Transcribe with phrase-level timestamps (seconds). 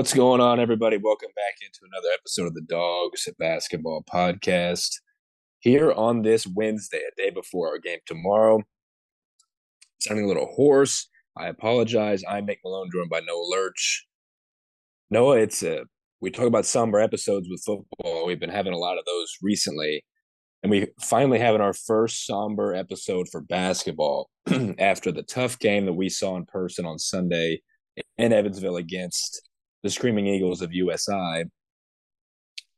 [0.00, 0.96] What's going on, everybody?
[0.96, 4.88] Welcome back into another episode of the Dogs Basketball Podcast.
[5.58, 8.62] Here on this Wednesday, a day before our game tomorrow.
[10.00, 11.06] Sounding a little hoarse.
[11.36, 12.24] I apologize.
[12.26, 14.06] I'm Nick Malone, joined by Noah Lurch.
[15.10, 15.82] Noah, it's a
[16.22, 18.24] we talk about somber episodes with football.
[18.24, 20.02] We've been having a lot of those recently,
[20.62, 24.30] and we finally having our first somber episode for basketball
[24.78, 27.60] after the tough game that we saw in person on Sunday
[28.16, 29.49] in Evansville against
[29.82, 31.44] the Screaming Eagles of USI.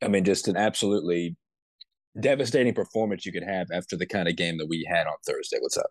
[0.02, 1.36] I mean, just an absolutely
[2.20, 5.58] devastating performance you could have after the kind of game that we had on Thursday.
[5.60, 5.90] What's up?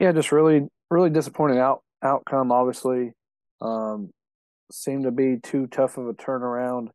[0.00, 2.52] Yeah, just really, really disappointing out outcome.
[2.52, 3.12] Obviously,
[3.60, 4.10] um,
[4.70, 6.88] seemed to be too tough of a turnaround.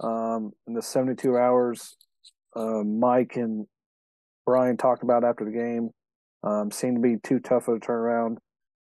[0.00, 1.96] Um, in the 72 hours,
[2.56, 3.66] uh, Mike and
[4.44, 5.90] Brian talked about after the game
[6.42, 8.38] um, seemed to be too tough of a turnaround.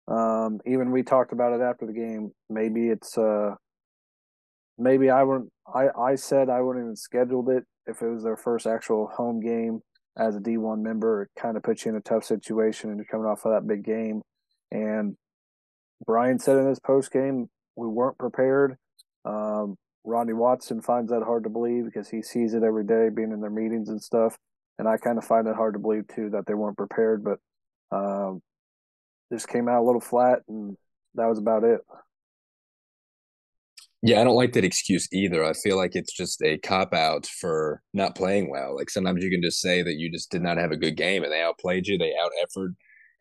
[0.09, 2.33] Um, even we talked about it after the game.
[2.49, 3.55] Maybe it's uh,
[4.79, 5.51] maybe I wouldn't.
[5.73, 9.41] I I said I wouldn't even scheduled it if it was their first actual home
[9.41, 9.81] game
[10.17, 11.23] as a D one member.
[11.23, 13.67] It kind of puts you in a tough situation, and you're coming off of that
[13.67, 14.23] big game.
[14.71, 15.17] And
[16.05, 18.77] Brian said in his post game, we weren't prepared.
[19.25, 23.33] Um, Rodney Watson finds that hard to believe because he sees it every day, being
[23.33, 24.37] in their meetings and stuff.
[24.79, 27.25] And I kind of find it hard to believe too that they weren't prepared.
[27.25, 27.39] But
[27.91, 28.41] um,
[29.32, 30.77] just came out a little flat, and
[31.14, 31.80] that was about it.
[34.02, 35.44] Yeah, I don't like that excuse either.
[35.44, 38.77] I feel like it's just a cop out for not playing well.
[38.77, 41.24] Like sometimes you can just say that you just did not have a good game
[41.24, 42.72] and they outplayed you, they out effort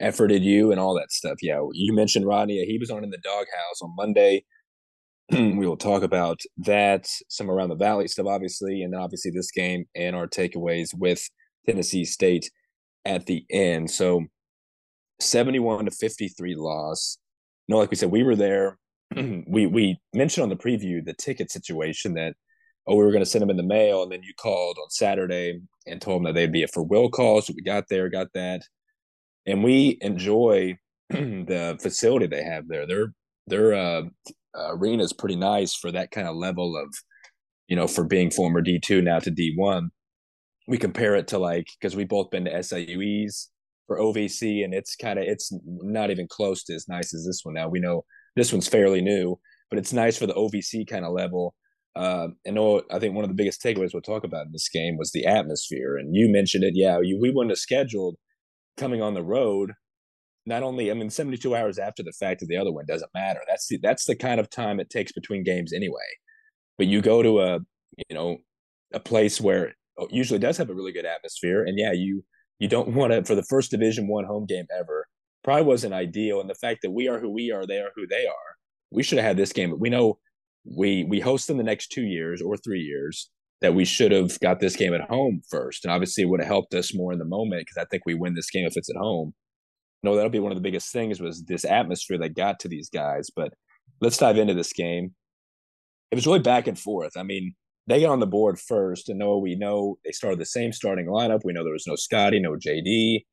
[0.01, 1.37] efforted you and all that stuff.
[1.41, 2.63] Yeah, you mentioned Rodney.
[2.65, 4.43] He was on in the doghouse on Monday.
[5.31, 9.51] we will talk about that, some around the valley stuff, obviously, and then obviously this
[9.51, 11.27] game and our takeaways with
[11.65, 12.51] Tennessee State
[13.05, 13.89] at the end.
[13.89, 14.25] So
[15.19, 17.17] 71 to 53 loss.
[17.67, 18.77] No, like we said, we were there.
[19.15, 22.35] we we mentioned on the preview the ticket situation that
[22.87, 24.89] oh we were going to send them in the mail, and then you called on
[24.89, 27.41] Saturday and told them that they'd be a for will call.
[27.41, 28.61] So we got there, got that,
[29.45, 30.77] and we enjoy
[31.09, 32.87] the facility they have there.
[32.87, 33.13] Their
[33.47, 34.03] their uh,
[34.55, 36.93] arena is pretty nice for that kind of level of
[37.67, 39.91] you know for being former D two now to D one.
[40.67, 43.51] We compare it to like because we've both been to SIUE's
[43.87, 47.41] for OVC, and it's kind of it's not even close to as nice as this
[47.43, 47.55] one.
[47.55, 48.03] Now we know
[48.35, 51.55] this one's fairly new, but it's nice for the OVC kind of level.
[51.95, 52.59] Uh, and
[52.91, 55.25] I think one of the biggest takeaways we'll talk about in this game was the
[55.25, 55.95] atmosphere.
[55.95, 56.99] And you mentioned it, yeah.
[57.01, 58.17] You, we wouldn't have scheduled
[58.75, 59.71] coming on the road.
[60.45, 63.39] Not only, I mean, 72 hours after the fact of the other one doesn't matter.
[63.47, 65.95] That's the that's the kind of time it takes between games anyway.
[66.77, 67.59] But you go to a
[68.09, 68.37] you know
[68.93, 69.73] a place where
[70.09, 72.23] usually does have a really good atmosphere, and yeah, you
[72.59, 75.07] you don't want to for the first Division One home game ever.
[75.43, 78.07] Probably wasn't ideal, and the fact that we are who we are, they are who
[78.07, 78.55] they are.
[78.91, 79.69] We should have had this game.
[79.69, 80.19] But we know
[80.65, 83.29] we we host them the next two years or three years
[83.61, 86.47] that we should have got this game at home first, and obviously it would have
[86.47, 88.89] helped us more in the moment because I think we win this game if it's
[88.89, 89.33] at home.
[90.03, 92.89] No, that'll be one of the biggest things was this atmosphere that got to these
[92.89, 93.29] guys.
[93.35, 93.53] But
[94.01, 95.15] let's dive into this game.
[96.11, 97.13] It was really back and forth.
[97.17, 97.55] I mean,
[97.87, 101.05] they get on the board first, and Noah, we know they started the same starting
[101.05, 101.41] lineup.
[101.43, 103.25] We know there was no Scotty, no JD,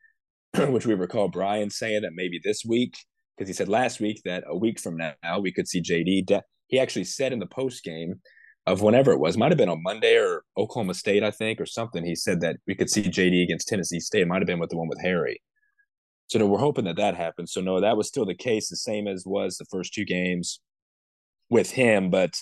[0.72, 2.96] which we recall Brian saying that maybe this week,
[3.36, 6.26] because he said last week that a week from now we could see JD.
[6.26, 8.20] De- he actually said in the post game
[8.66, 11.66] of whenever it was, might have been on Monday or Oklahoma State, I think, or
[11.66, 12.04] something.
[12.04, 14.22] He said that we could see JD against Tennessee State.
[14.22, 15.42] It might have been with the one with Harry.
[16.28, 17.52] So no, we're hoping that that happens.
[17.52, 20.60] So no, that was still the case, the same as was the first two games
[21.50, 22.40] with him, but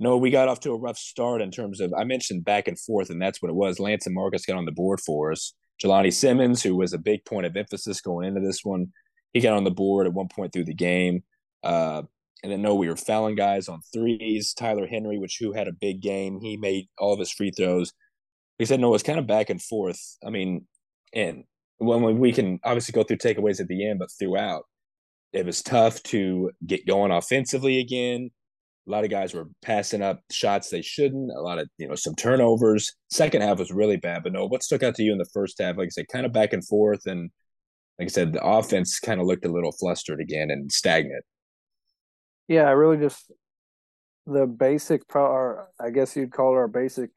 [0.00, 2.78] no, we got off to a rough start in terms of I mentioned back and
[2.78, 3.78] forth, and that's what it was.
[3.78, 5.54] Lance and Marcus got on the board for us.
[5.82, 8.92] Jelani Simmons, who was a big point of emphasis going into this one,
[9.32, 11.22] he got on the board at one point through the game.
[11.62, 12.02] Uh,
[12.42, 14.52] and then no, we were fouling guys on threes.
[14.54, 17.92] Tyler Henry, which who had a big game, he made all of his free throws.
[18.58, 20.16] He said no, it was kind of back and forth.
[20.24, 20.66] I mean,
[21.12, 21.44] and
[21.78, 24.64] when we can obviously go through takeaways at the end, but throughout,
[25.32, 28.30] it was tough to get going offensively again
[28.86, 31.30] a lot of guys were passing up shots they shouldn't.
[31.30, 32.94] A lot of you know some turnovers.
[33.10, 34.22] Second half was really bad.
[34.22, 35.76] But no, what stuck out to you in the first half?
[35.76, 37.30] Like I said, kind of back and forth, and
[37.98, 41.24] like I said, the offense kind of looked a little flustered again and stagnant.
[42.48, 43.32] Yeah, I really just
[44.26, 47.10] the basic, or I guess you'd call it our basic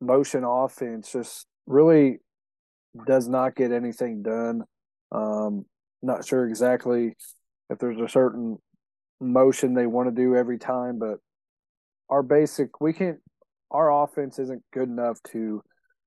[0.00, 2.18] motion offense, just really
[3.06, 4.62] does not get anything done.
[5.10, 5.64] Um,
[6.02, 7.14] not sure exactly
[7.70, 8.58] if there's a certain
[9.20, 11.18] motion they want to do every time, but
[12.08, 13.18] our basic we can't
[13.70, 15.62] our offense isn't good enough to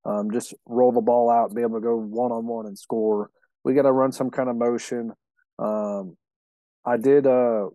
[0.06, 2.78] um, just roll the ball out and be able to go one on one and
[2.78, 3.30] score.
[3.64, 5.12] We got to run some kind of motion.
[5.60, 6.18] Um,
[6.84, 7.68] I did uh,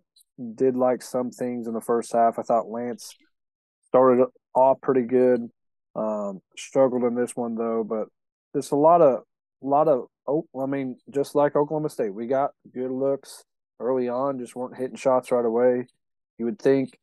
[0.55, 2.37] did like some things in the first half.
[2.37, 3.15] I thought Lance
[3.87, 5.47] started off pretty good.
[5.95, 8.07] Um, struggled in this one though, but
[8.53, 9.21] there's a lot of
[9.63, 13.45] a lot of oh, I mean, just like Oklahoma State, we got good looks
[13.79, 15.87] early on, just weren't hitting shots right away.
[16.37, 16.97] You would think,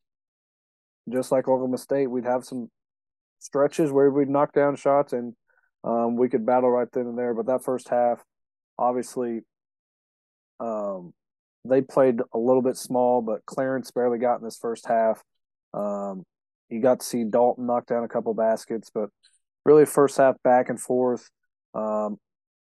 [1.13, 2.71] just like Oklahoma State, we'd have some
[3.39, 5.35] stretches where we'd knock down shots and
[5.85, 7.35] um, we could battle right then and there.
[7.35, 8.23] But that first half,
[8.79, 9.41] obviously,
[10.61, 11.13] um,
[11.65, 15.23] they played a little bit small, but Clarence barely got in this first half.
[15.73, 16.25] Um,
[16.69, 19.11] you got to see Dalton knock down a couple baskets, but
[19.65, 21.31] really first half back and forth.
[21.75, 22.19] Um,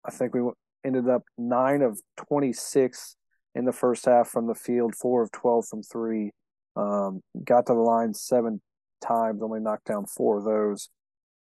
[0.05, 0.43] I think we
[0.85, 3.17] ended up nine of 26
[3.59, 6.31] in the first half from the field, four of 12 from three.
[6.77, 8.61] Um, got to the line seven
[9.05, 10.89] times, only knocked down four of those.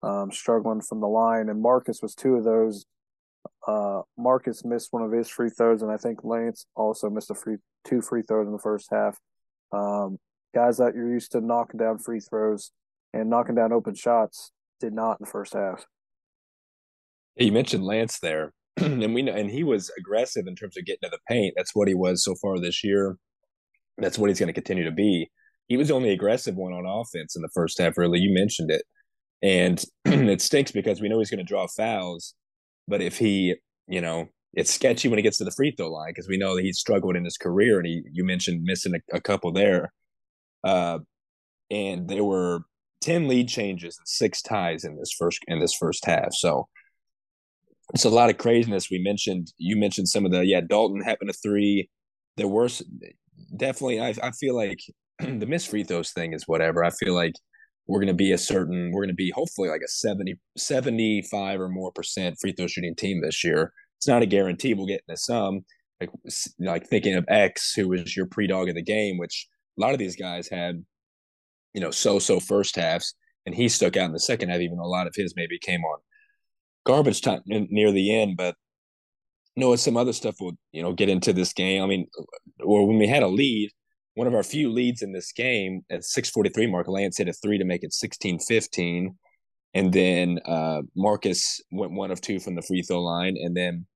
[0.02, 2.86] Um, struggling from the line, and Marcus was two of those.
[3.66, 7.34] Uh, Marcus missed one of his free throws, and I think Lance also missed a
[7.34, 9.18] free two free throws in the first half.
[9.72, 10.18] Um,
[10.54, 12.70] guys that you're used to knocking down free throws
[13.12, 15.86] and knocking down open shots did not in the first half.
[17.36, 21.08] You mentioned Lance there, and we know, and he was aggressive in terms of getting
[21.08, 21.54] to the paint.
[21.56, 23.16] That's what he was so far this year.
[23.98, 25.30] That's what he's going to continue to be.
[25.68, 27.96] He was the only aggressive one on offense in the first half.
[27.96, 28.82] Really, you mentioned it,
[29.42, 32.34] and it stinks because we know he's going to draw fouls.
[32.86, 33.56] But if he,
[33.88, 36.54] you know, it's sketchy when he gets to the free throw line because we know
[36.54, 39.92] that he's struggled in his career, and he you mentioned missing a, a couple there.
[40.62, 40.98] Uh,
[41.70, 42.60] and there were
[43.00, 46.34] ten lead changes and six ties in this first in this first half.
[46.34, 46.68] So
[47.94, 48.90] it's a lot of craziness.
[48.90, 51.88] We mentioned you mentioned some of the yeah Dalton happened to three.
[52.36, 52.68] There were
[53.56, 54.80] definitely I I feel like
[55.18, 56.84] the missed free throws thing is whatever.
[56.84, 57.34] I feel like
[57.86, 61.60] we're going to be a certain we're going to be hopefully like a 70 75
[61.60, 63.72] or more percent free throw shooting team this year.
[63.98, 65.64] It's not a guarantee we'll get into some
[66.00, 66.10] like
[66.58, 69.46] like thinking of X who was your pre-dog of the game which
[69.78, 70.84] a lot of these guys had
[71.72, 73.14] you know so so first halves
[73.46, 75.58] and he stuck out in the second half even though a lot of his maybe
[75.58, 75.98] came on
[76.86, 78.36] garbage time near the end.
[78.36, 78.54] But
[79.54, 81.82] you know, some other stuff will you know get into this game.
[81.82, 82.06] I mean,
[82.60, 83.70] or when we had a lead,
[84.14, 87.58] one of our few leads in this game at 6:43 mark, Lance hit a three
[87.58, 89.08] to make it 16-15.
[89.74, 93.86] And then uh, Marcus went one of two from the free throw line, and then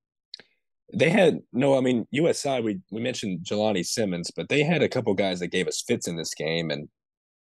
[0.93, 1.75] they had no.
[1.75, 2.61] I mean, USI.
[2.61, 6.07] We we mentioned Jelani Simmons, but they had a couple guys that gave us fits
[6.07, 6.87] in this game, and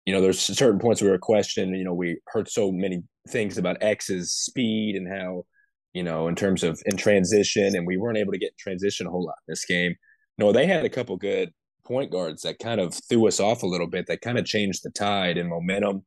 [0.06, 1.76] you know, there's certain points we were questioning.
[1.76, 5.46] You know, we heard so many things about X's speed and how,
[5.94, 9.10] you know, in terms of in transition, and we weren't able to get transition a
[9.10, 9.96] whole lot in this game.
[10.38, 11.52] No, they had a couple good
[11.86, 14.06] point guards that kind of threw us off a little bit.
[14.08, 16.06] That kind of changed the tide and momentum,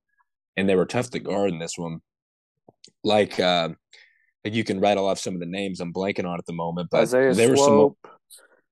[0.57, 2.01] and they were tough to guard in this one.
[3.03, 3.71] Like, uh,
[4.45, 6.89] like you can rattle off some of the names I'm blanking on at the moment,
[6.91, 7.97] but Isaiah there were some.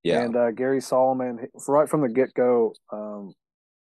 [0.05, 3.33] Yeah, and uh, Gary Solomon, right from the get go, um,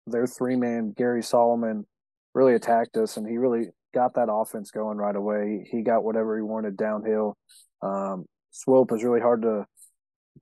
[0.06, 1.87] their three man Gary Solomon
[2.35, 5.67] really attacked us, and he really got that offense going right away.
[5.70, 7.37] He got whatever he wanted downhill.
[7.82, 9.67] Um, Swope was really hard to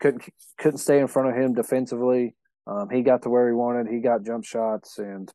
[0.00, 0.25] couldn't
[0.59, 2.35] couldn't stay in front of him defensively.
[2.66, 3.92] Um, he got to where he wanted.
[3.92, 5.31] He got jump shots, and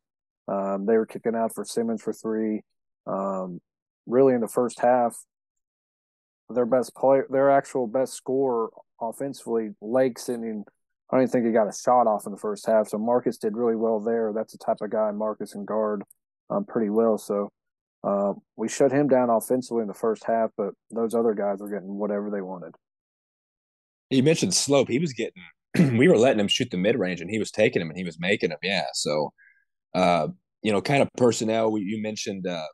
[0.47, 2.61] um, they were kicking out for Simmons for three.
[3.05, 3.59] Um,
[4.05, 5.15] really, in the first half,
[6.49, 8.69] their best player, their actual best scorer
[9.01, 10.65] offensively, Lake sending
[11.09, 12.89] I don't even think he got a shot off in the first half.
[12.89, 14.33] So Marcus did really well there.
[14.35, 16.03] That's the type of guy Marcus can guard
[16.49, 17.17] um, pretty well.
[17.17, 17.49] So
[18.03, 21.69] uh, we shut him down offensively in the first half, but those other guys were
[21.69, 22.75] getting whatever they wanted.
[24.09, 24.89] You mentioned Swope.
[24.89, 25.43] He was getting,
[25.97, 28.03] we were letting him shoot the mid range and he was taking him and he
[28.03, 28.59] was making them.
[28.61, 28.85] Yeah.
[28.93, 29.31] So,
[29.93, 30.27] uh,
[30.61, 31.71] you know, kind of personnel.
[31.71, 32.65] We, you mentioned uh,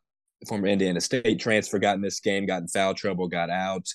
[0.47, 3.87] former Indiana State transfer got in this game, got in foul trouble, got out.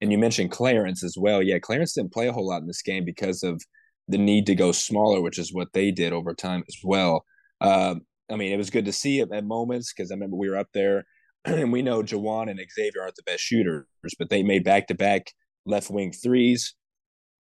[0.00, 1.42] And you mentioned Clarence as well.
[1.42, 3.62] Yeah, Clarence didn't play a whole lot in this game because of
[4.08, 7.24] the need to go smaller, which is what they did over time as well.
[7.60, 7.96] Uh,
[8.30, 10.56] I mean, it was good to see it at moments because I remember we were
[10.56, 11.04] up there,
[11.44, 13.86] and we know Jawan and Xavier aren't the best shooters,
[14.18, 15.32] but they made back to back
[15.66, 16.74] left wing threes,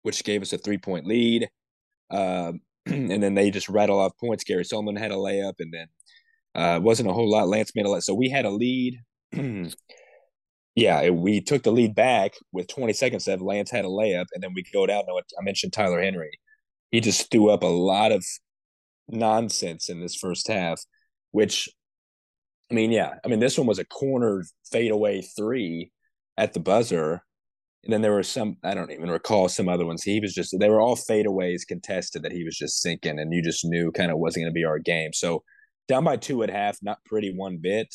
[0.04, 1.50] which gave us a three point lead.
[2.10, 2.54] Uh,
[2.86, 4.44] and then they just rattle off points.
[4.44, 5.88] Gary Solomon had a layup, and then
[6.56, 7.48] uh, wasn't a whole lot.
[7.48, 9.00] Lance made a lot, so we had a lead.
[10.80, 13.42] yeah, we took the lead back with 20 seconds left.
[13.42, 15.04] Lance had a layup, and then we go down.
[15.10, 16.32] I mentioned Tyler Henry.
[16.92, 18.26] He just threw up a lot of
[19.10, 20.82] nonsense in this first half,
[21.32, 21.68] which,
[22.72, 25.92] I mean, yeah, I mean, this one was a corner fadeaway three
[26.38, 27.24] at the buzzer.
[27.84, 30.04] And then there were some, I don't even recall some other ones.
[30.04, 33.42] He was just, they were all fadeaways contested that he was just sinking, and you
[33.42, 35.12] just knew kind of wasn't going to be our game.
[35.14, 35.44] So
[35.90, 37.94] down by two at half, not pretty one bit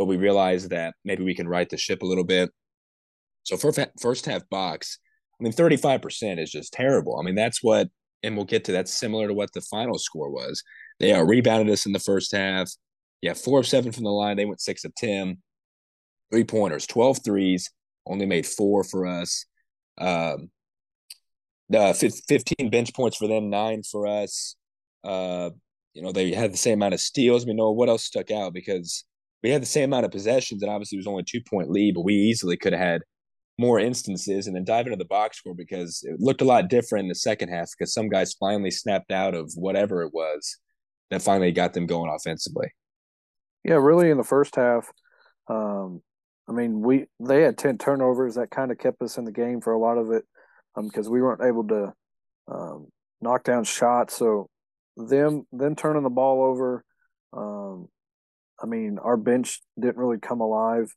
[0.00, 2.50] but we realized that maybe we can right the ship a little bit.
[3.42, 4.98] So for first half box,
[5.38, 7.18] I mean, 35% is just terrible.
[7.20, 7.88] I mean, that's what
[8.22, 10.62] and we'll get to that similar to what the final score was.
[11.00, 12.70] They out rebounded us in the first half.
[13.20, 14.38] Yeah, four of seven from the line.
[14.38, 15.36] They went six of 10.
[16.32, 17.70] Three pointers, 12 threes,
[18.06, 19.44] only made four for us.
[19.98, 20.48] Um,
[21.74, 24.56] uh, 15 bench points for them, nine for us.
[25.04, 25.50] Uh,
[25.92, 27.44] you know, they had the same amount of steals.
[27.44, 28.54] I mean, no, what else stuck out?
[28.54, 29.04] Because
[29.42, 31.94] we had the same amount of possessions, and obviously it was only two point lead,
[31.94, 33.02] but we easily could have had
[33.58, 37.04] more instances and then dive into the box score because it looked a lot different
[37.04, 40.58] in the second half because some guys finally snapped out of whatever it was
[41.10, 42.68] that finally got them going offensively.
[43.64, 44.90] Yeah, really in the first half,
[45.48, 46.00] um,
[46.48, 49.60] I mean, we they had ten turnovers that kind of kept us in the game
[49.60, 50.24] for a lot of it
[50.76, 51.92] because um, we weren't able to
[52.48, 52.88] um,
[53.20, 54.16] knock down shots.
[54.16, 54.48] So
[54.96, 56.84] them them turning the ball over,
[57.32, 57.88] um,
[58.62, 60.94] I mean, our bench didn't really come alive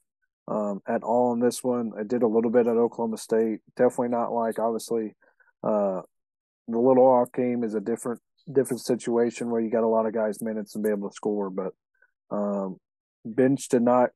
[0.48, 1.92] um, at all in this one.
[1.98, 3.60] I did a little bit at Oklahoma State.
[3.76, 5.16] Definitely not like obviously
[5.64, 6.02] uh,
[6.68, 8.20] the little off game is a different
[8.52, 11.50] different situation where you got a lot of guys minutes and be able to score,
[11.50, 11.72] but
[12.30, 12.76] um,
[13.24, 14.10] bench did not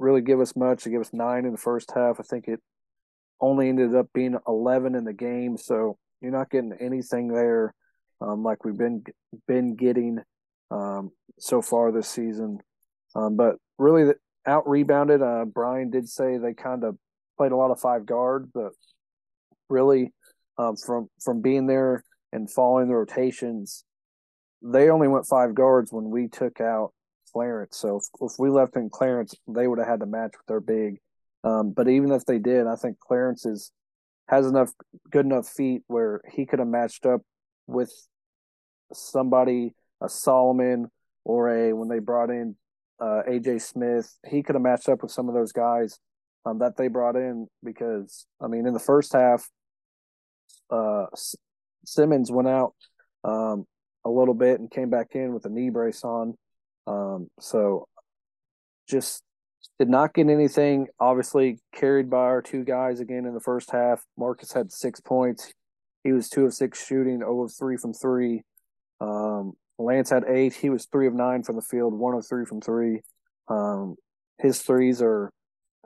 [0.00, 0.82] really give us much.
[0.82, 2.18] They gave us nine in the first half.
[2.18, 2.60] I think it
[3.40, 7.72] only ended up being eleven in the game, so you're not getting anything there
[8.20, 9.04] um, like we've been
[9.46, 10.18] been getting
[10.70, 12.58] um, so far this season.
[13.14, 14.12] Um, but really,
[14.46, 15.22] out rebounded.
[15.22, 16.96] Uh, Brian did say they kind of
[17.36, 18.72] played a lot of five guard, but
[19.68, 20.12] really
[20.58, 23.84] um, from from being there and following the rotations,
[24.62, 26.92] they only went five guards when we took out
[27.32, 27.76] Clarence.
[27.78, 30.60] So if, if we left in Clarence, they would have had to match with their
[30.60, 30.98] big.
[31.44, 33.70] Um, but even if they did, I think Clarence is
[34.28, 34.70] has enough
[35.10, 37.22] good enough feet where he could have matched up
[37.66, 37.92] with
[38.92, 40.90] somebody, a Solomon
[41.24, 42.56] or a when they brought in
[43.00, 45.98] uh, AJ Smith, he could have matched up with some of those guys
[46.44, 49.48] um, that they brought in because I mean in the first half,
[50.70, 51.06] uh,
[51.84, 52.74] Simmons went out
[53.24, 53.66] um,
[54.04, 56.34] a little bit and came back in with a knee brace on.
[56.86, 57.86] Um, so
[58.88, 59.22] just
[59.78, 60.88] did not get anything.
[60.98, 64.04] Obviously carried by our two guys again in the first half.
[64.16, 65.52] Marcus had six points.
[66.04, 68.42] He was two of six shooting, 0 of three from three.
[69.00, 70.54] Um, Lance had eight.
[70.54, 73.00] He was three of nine from the field, one of three from three.
[73.48, 73.96] Um,
[74.38, 75.32] his threes are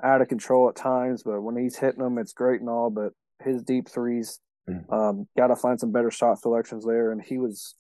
[0.03, 2.91] out of control at times, but when he's hitting them, it's great and all.
[2.91, 3.13] But
[3.45, 4.91] his deep threes, mm.
[4.93, 7.13] um, got to find some better shot selections there.
[7.13, 7.75] And he was,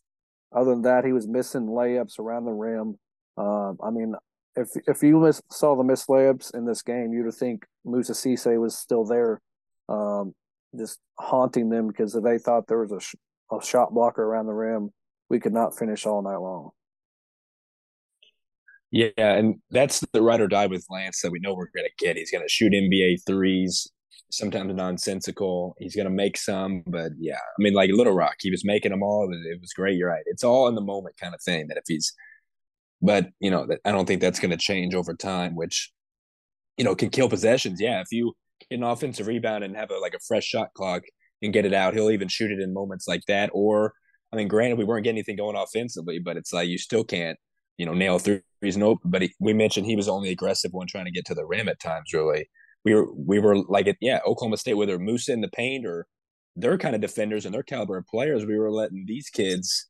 [0.54, 2.98] other than that, he was missing layups around the rim.
[3.38, 4.14] Um, I mean,
[4.54, 8.60] if if you miss, saw the missed layups in this game, you'd think Moussa Cisse
[8.60, 9.40] was still there,
[9.88, 10.34] um,
[10.78, 13.14] just haunting them because they thought there was a, sh-
[13.50, 14.90] a shot blocker around the rim
[15.32, 16.70] we could not finish all night long.
[18.90, 22.04] Yeah, and that's the ride or die with Lance that we know we're going to
[22.04, 22.18] get.
[22.18, 23.90] He's going to shoot NBA threes,
[24.30, 25.74] sometimes nonsensical.
[25.78, 28.90] He's going to make some, but yeah, I mean, like Little Rock, he was making
[28.90, 29.32] them all.
[29.32, 29.96] It was great.
[29.96, 30.22] You're right.
[30.26, 31.68] It's all in the moment kind of thing.
[31.68, 32.12] That if he's,
[33.00, 35.90] but you know, I don't think that's going to change over time, which
[36.76, 37.80] you know can kill possessions.
[37.80, 38.34] Yeah, if you
[38.68, 41.04] get an offensive rebound and have a like a fresh shot clock
[41.40, 43.94] and get it out, he'll even shoot it in moments like that, or
[44.32, 47.38] I mean, granted, we weren't getting anything going offensively, but it's like you still can't,
[47.76, 48.42] you know, nail threes
[48.76, 49.00] Nope.
[49.04, 51.44] But he, we mentioned he was the only aggressive one trying to get to the
[51.44, 52.12] rim at times.
[52.12, 52.48] Really,
[52.84, 53.94] we were we were like.
[54.00, 56.06] Yeah, Oklahoma State, whether Moussa in the paint or
[56.56, 59.88] their kind of defenders and their caliber of players, we were letting these kids,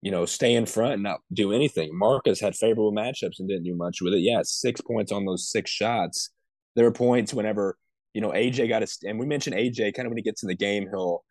[0.00, 1.90] you know, stay in front and not do anything.
[1.92, 4.20] Marcus had favorable matchups and didn't do much with it.
[4.20, 6.30] Yeah, six points on those six shots.
[6.76, 7.76] There were points whenever
[8.14, 10.48] you know AJ got a and we mentioned AJ kind of when he gets in
[10.48, 11.24] the game, he'll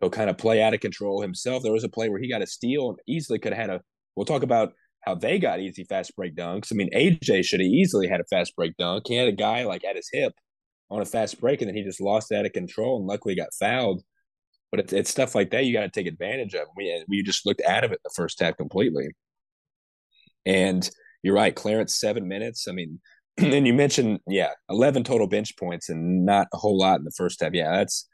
[0.00, 1.62] he'll kind of play out of control himself.
[1.62, 3.80] There was a play where he got a steal and easily could have had a.
[4.16, 6.72] We'll talk about how they got easy fast break dunks.
[6.72, 9.04] I mean, AJ should have easily had a fast break dunk.
[9.06, 10.32] He had a guy like at his hip
[10.90, 13.54] on a fast break, and then he just lost out of control and luckily got
[13.58, 14.02] fouled.
[14.70, 16.66] But it's, it's stuff like that you got to take advantage of.
[16.76, 19.08] We we just looked out of it the first half completely.
[20.46, 20.88] And
[21.22, 22.66] you're right, Clarence seven minutes.
[22.68, 23.00] I mean,
[23.38, 27.12] and you mentioned yeah, eleven total bench points and not a whole lot in the
[27.16, 27.52] first half.
[27.54, 28.06] Yeah, that's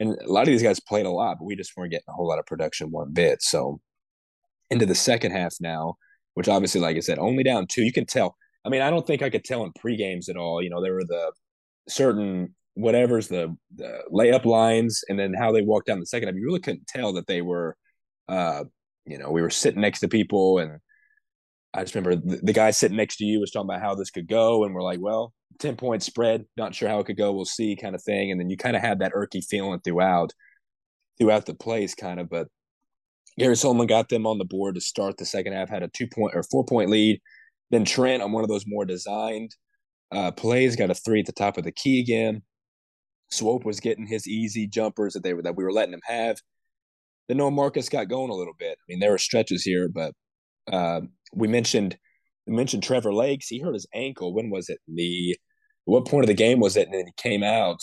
[0.00, 2.12] and a lot of these guys played a lot, but we just weren't getting a
[2.12, 3.42] whole lot of production one bit.
[3.42, 3.80] So
[4.70, 5.96] into the second half now,
[6.34, 7.82] which obviously, like I said, only down two.
[7.82, 8.36] You can tell.
[8.64, 10.62] I mean, I don't think I could tell in pre games at all.
[10.62, 11.32] You know, there were the
[11.88, 16.36] certain whatever's the, the layup lines, and then how they walked down the second half.
[16.36, 17.76] You really couldn't tell that they were,
[18.28, 18.64] uh,
[19.06, 20.78] you know, we were sitting next to people, and
[21.76, 24.10] I just remember the, the guy sitting next to you was talking about how this
[24.10, 27.32] could go, and we're like, well, 10 point spread, not sure how it could go,
[27.32, 28.30] we'll see kind of thing.
[28.30, 30.32] And then you kind of had that irky feeling throughout
[31.18, 32.48] throughout the plays kind of, but
[33.38, 36.06] Gary Solomon got them on the board to start the second half, had a two
[36.06, 37.20] point or four point lead.
[37.70, 39.54] Then Trent on one of those more designed
[40.12, 42.42] uh, plays got a three at the top of the key again.
[43.30, 46.38] Swope was getting his easy jumpers that they were that we were letting him have.
[47.28, 48.78] then Noah Marcus got going a little bit.
[48.78, 50.12] I mean, there were stretches here, but
[50.72, 51.00] uh,
[51.36, 51.96] we mentioned
[52.46, 53.48] we mentioned Trevor Lakes.
[53.48, 54.34] He hurt his ankle.
[54.34, 54.78] When was it?
[54.88, 55.36] The
[55.84, 56.86] what point of the game was it?
[56.86, 57.78] And then he came out,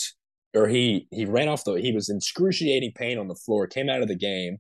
[0.53, 1.74] or he he ran off the.
[1.74, 3.67] He was in excruciating pain on the floor.
[3.67, 4.57] Came out of the game,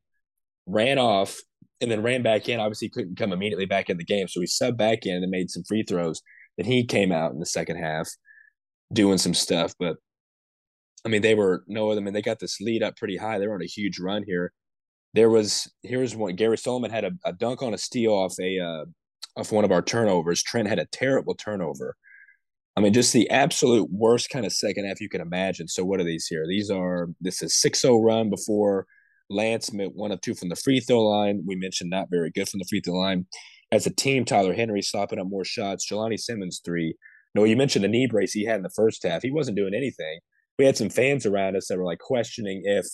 [0.65, 1.37] ran off,
[1.81, 2.59] and then ran back in.
[2.59, 5.49] Obviously, couldn't come immediately back in the game, so he subbed back in and made
[5.49, 6.21] some free throws.
[6.57, 8.09] Then he came out in the second half,
[8.93, 9.73] doing some stuff.
[9.79, 9.97] But
[11.05, 12.01] I mean, they were no other.
[12.01, 13.39] I mean, they got this lead up pretty high.
[13.39, 14.53] They were on a huge run here.
[15.13, 16.35] There was here's one.
[16.35, 18.85] Gary Solomon had a, a dunk on a steal off a uh,
[19.37, 20.43] off one of our turnovers.
[20.43, 21.95] Trent had a terrible turnover.
[22.75, 25.67] I mean, just the absolute worst kind of second half you can imagine.
[25.67, 26.45] So, what are these here?
[26.47, 28.87] These are this is 6 0 run before
[29.29, 31.43] Lance one of two from the free throw line.
[31.45, 33.25] We mentioned not very good from the free throw line.
[33.71, 35.89] As a team, Tyler Henry slopping up more shots.
[35.89, 36.95] Jelani Simmons three.
[37.35, 39.23] No, you mentioned the knee brace he had in the first half.
[39.23, 40.19] He wasn't doing anything.
[40.59, 42.85] We had some fans around us that were like questioning if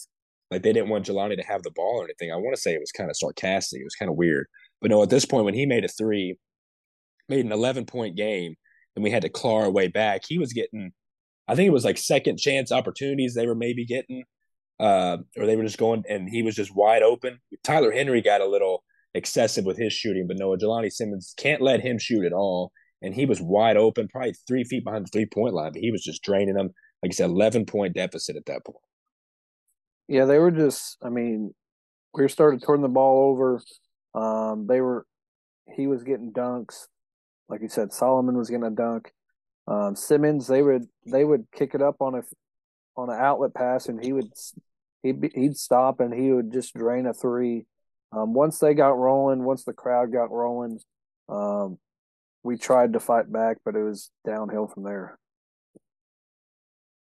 [0.52, 2.32] like they didn't want Jelani to have the ball or anything.
[2.32, 3.82] I want to say it was kind of sarcastic.
[3.82, 4.48] It was kind of weird.
[4.82, 6.38] But no, at this point when he made a three,
[7.28, 8.56] made an 11 point game,
[8.96, 10.92] and we had to claw our way back, he was getting,
[11.48, 14.24] I think it was like second chance opportunities they were maybe getting,
[14.80, 17.40] uh, or they were just going, and he was just wide open.
[17.64, 21.82] Tyler Henry got a little excessive with his shooting, but Noah Jelani Simmons can't let
[21.82, 22.72] him shoot at all.
[23.02, 25.92] And he was wide open, probably three feet behind the three point line, but he
[25.92, 26.72] was just draining them.
[27.02, 28.78] Like I said, 11 point deficit at that point.
[30.10, 31.54] Yeah, they were just, I mean,
[32.16, 33.62] we started turning the ball over.
[34.16, 35.06] Um, they were,
[35.76, 36.88] he was getting dunks.
[37.48, 39.12] Like you said, Solomon was getting a dunk.
[39.68, 42.24] Um, Simmons, they would, they would kick it up on a,
[42.98, 44.32] on an outlet pass and he would,
[45.04, 47.68] he'd, he'd stop and he would just drain a three.
[48.12, 50.80] Um, once they got rolling, once the crowd got rolling,
[51.30, 51.78] um,
[52.42, 55.20] we tried to fight back, but it was downhill from there.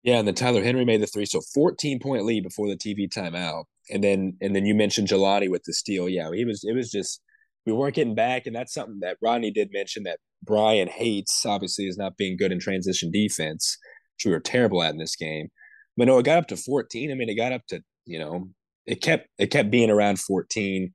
[0.03, 3.09] Yeah, and then Tyler Henry made the three, so 14 point lead before the TV
[3.09, 6.07] timeout, and then and then you mentioned Jelani with the steal.
[6.07, 6.63] Yeah, he was.
[6.63, 7.21] It was just
[7.65, 11.45] we weren't getting back, and that's something that Rodney did mention that Brian hates.
[11.45, 13.77] Obviously, is not being good in transition defense,
[14.15, 15.49] which we were terrible at in this game.
[15.97, 17.11] But no, it got up to 14.
[17.11, 18.49] I mean, it got up to you know,
[18.85, 20.93] it kept it kept being around 14.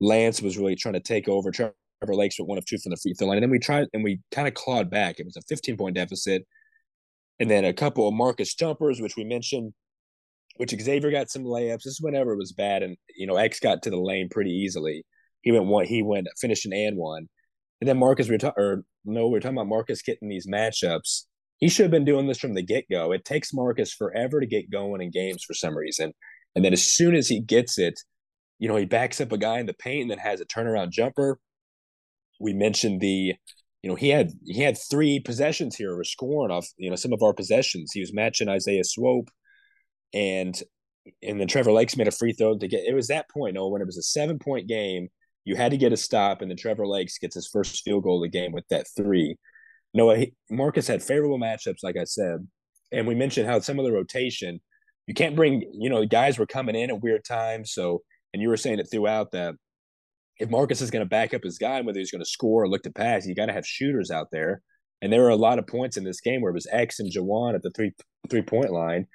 [0.00, 1.50] Lance was really trying to take over.
[1.50, 1.74] Trevor
[2.08, 4.04] Lakes with one of two from the free throw line, and then we tried and
[4.04, 5.18] we kind of clawed back.
[5.18, 6.46] It was a 15 point deficit
[7.40, 9.72] and then a couple of Marcus jumpers, which we mentioned,
[10.56, 11.82] which Xavier got some layups.
[11.84, 14.50] This is whenever it was bad, and you know X got to the lane pretty
[14.50, 15.04] easily.
[15.42, 15.86] He went one.
[15.86, 17.28] He went finished an and one,
[17.80, 18.28] and then Marcus.
[18.28, 21.24] We were talking, or no, we are talking about Marcus getting these matchups.
[21.58, 23.12] He should have been doing this from the get go.
[23.12, 26.12] It takes Marcus forever to get going in games for some reason,
[26.54, 27.98] and then as soon as he gets it,
[28.58, 30.90] you know he backs up a guy in the paint and then has a turnaround
[30.90, 31.38] jumper.
[32.40, 33.34] We mentioned the
[33.84, 37.12] you know, he had he had three possessions here, or scoring off, you know, some
[37.12, 37.92] of our possessions.
[37.92, 39.28] He was matching Isaiah Swope,
[40.14, 40.58] and
[41.22, 42.86] and then Trevor Lakes made a free throw to get.
[42.86, 45.08] It was that point, oh, when it was a seven point game,
[45.44, 48.24] you had to get a stop, and then Trevor Lakes gets his first field goal
[48.24, 49.36] of the game with that three.
[49.92, 52.38] Noah he, Marcus had favorable matchups, like I said,
[52.90, 54.62] and we mentioned how some of the rotation,
[55.06, 58.00] you can't bring, you know, guys were coming in at weird times, so
[58.32, 59.56] and you were saying it throughout that
[60.38, 62.68] if Marcus is going to back up his guy, whether he's going to score or
[62.68, 64.62] look to pass, you got to have shooters out there.
[65.00, 67.12] And there were a lot of points in this game where it was X and
[67.12, 67.92] Jawan at the three
[68.30, 69.06] three point line.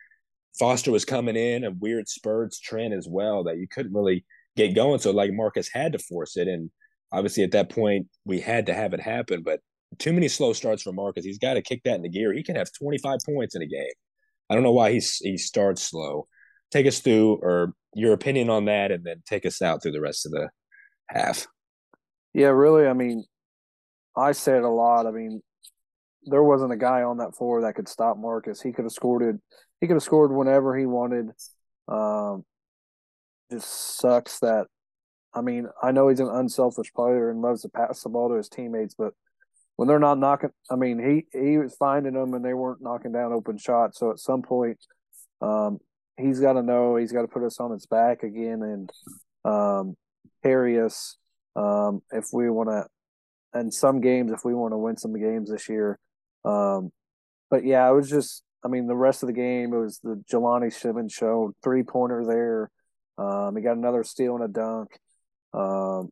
[0.57, 4.75] Foster was coming in a weird spurts trend as well that you couldn't really get
[4.75, 4.99] going.
[4.99, 6.69] So like Marcus had to force it, and
[7.11, 9.41] obviously at that point we had to have it happen.
[9.43, 9.61] But
[9.97, 11.25] too many slow starts for Marcus.
[11.25, 12.33] He's got to kick that in the gear.
[12.33, 13.93] He can have 25 points in a game.
[14.49, 16.27] I don't know why he's he starts slow.
[16.71, 20.01] Take us through or your opinion on that, and then take us out through the
[20.01, 20.49] rest of the
[21.09, 21.47] half.
[22.33, 22.87] Yeah, really.
[22.87, 23.25] I mean,
[24.15, 25.07] I said a lot.
[25.07, 25.41] I mean,
[26.25, 28.61] there wasn't a guy on that floor that could stop Marcus.
[28.61, 29.35] He could have scored it.
[29.81, 31.31] He could have scored whenever he wanted.
[31.87, 32.43] Um,
[33.51, 34.67] just sucks that.
[35.33, 38.35] I mean, I know he's an unselfish player and loves to pass the ball to
[38.35, 39.13] his teammates, but
[39.75, 43.11] when they're not knocking, I mean, he he was finding them and they weren't knocking
[43.11, 43.99] down open shots.
[43.99, 44.77] So at some point,
[45.41, 45.79] um,
[46.17, 48.91] he's got to know he's got to put us on his back again and
[49.45, 49.95] um,
[50.43, 50.79] carry
[51.55, 52.85] um, if we want to.
[53.51, 55.97] And some games, if we want to win some games this year.
[56.45, 56.91] Um,
[57.49, 58.43] but yeah, it was just.
[58.63, 62.25] I mean, the rest of the game, it was the Jelani Simmons show, three pointer
[62.25, 62.69] there.
[63.17, 64.89] Um, he got another steal and a dunk.
[65.53, 66.09] Um,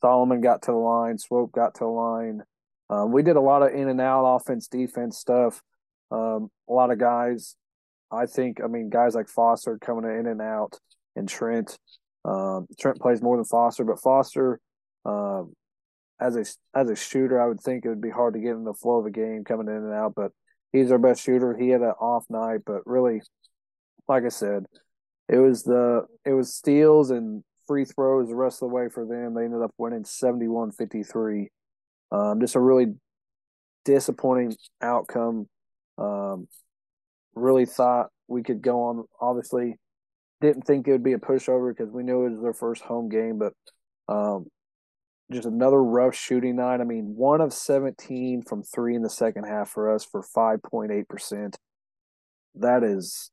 [0.00, 1.18] Solomon got to the line.
[1.18, 2.42] Swope got to the line.
[2.88, 5.60] Um, we did a lot of in and out offense, defense stuff.
[6.10, 7.56] Um, a lot of guys,
[8.10, 10.78] I think, I mean, guys like Foster coming in and out,
[11.16, 11.78] and Trent.
[12.28, 14.60] Um, Trent plays more than Foster, but Foster,
[15.04, 15.54] um,
[16.20, 16.44] as a
[16.78, 18.98] as a shooter, I would think it would be hard to get in the flow
[18.98, 20.14] of a game coming in and out.
[20.14, 20.32] But
[20.72, 21.56] he's our best shooter.
[21.56, 23.22] He had an off night, but really,
[24.08, 24.66] like I said,
[25.28, 29.06] it was the it was steals and free throws the rest of the way for
[29.06, 29.34] them.
[29.34, 31.48] They ended up winning 71 53.
[32.10, 32.94] Um, just a really
[33.84, 35.46] disappointing outcome.
[35.96, 36.48] Um,
[37.34, 39.04] really thought we could go on.
[39.20, 39.76] Obviously,
[40.40, 43.08] didn't think it would be a pushover because we knew it was their first home
[43.08, 43.52] game, but
[44.08, 44.46] um,
[45.30, 46.80] just another rough shooting night.
[46.80, 51.54] I mean, one of 17 from three in the second half for us for 5.8%.
[52.56, 53.30] That is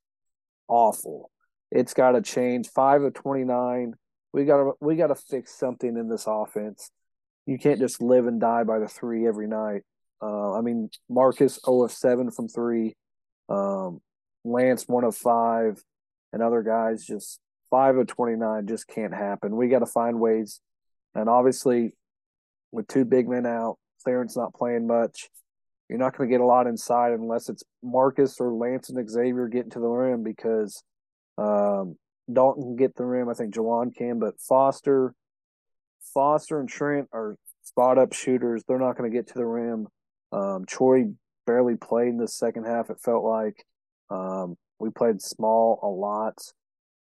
[0.67, 1.31] awful.
[1.71, 2.69] It's got to change.
[2.69, 3.93] Five of 29.
[4.33, 6.91] We got to we got to fix something in this offense.
[7.45, 9.83] You can't just live and die by the three every night.
[10.21, 12.95] Uh, I mean, Marcus 0 of 7 from three.
[13.49, 14.01] Um,
[14.43, 15.81] Lance 1 of 5.
[16.35, 17.39] And other guys just
[17.71, 19.55] 5 of 29 just can't happen.
[19.55, 20.61] We got to find ways–
[21.15, 21.93] and obviously,
[22.71, 25.29] with two big men out, Clarence not playing much,
[25.89, 29.47] you're not going to get a lot inside unless it's Marcus or Lance and Xavier
[29.47, 30.83] getting to the rim because
[31.37, 31.95] um,
[32.31, 33.29] Dalton can get the rim.
[33.29, 35.13] I think Jawan can, but Foster,
[36.13, 38.63] Foster and Trent are spot up shooters.
[38.67, 39.87] They're not going to get to the rim.
[40.31, 41.05] Um, Troy
[41.47, 42.89] barely played in the second half.
[42.89, 43.63] It felt like
[44.09, 46.39] um, we played small a lot.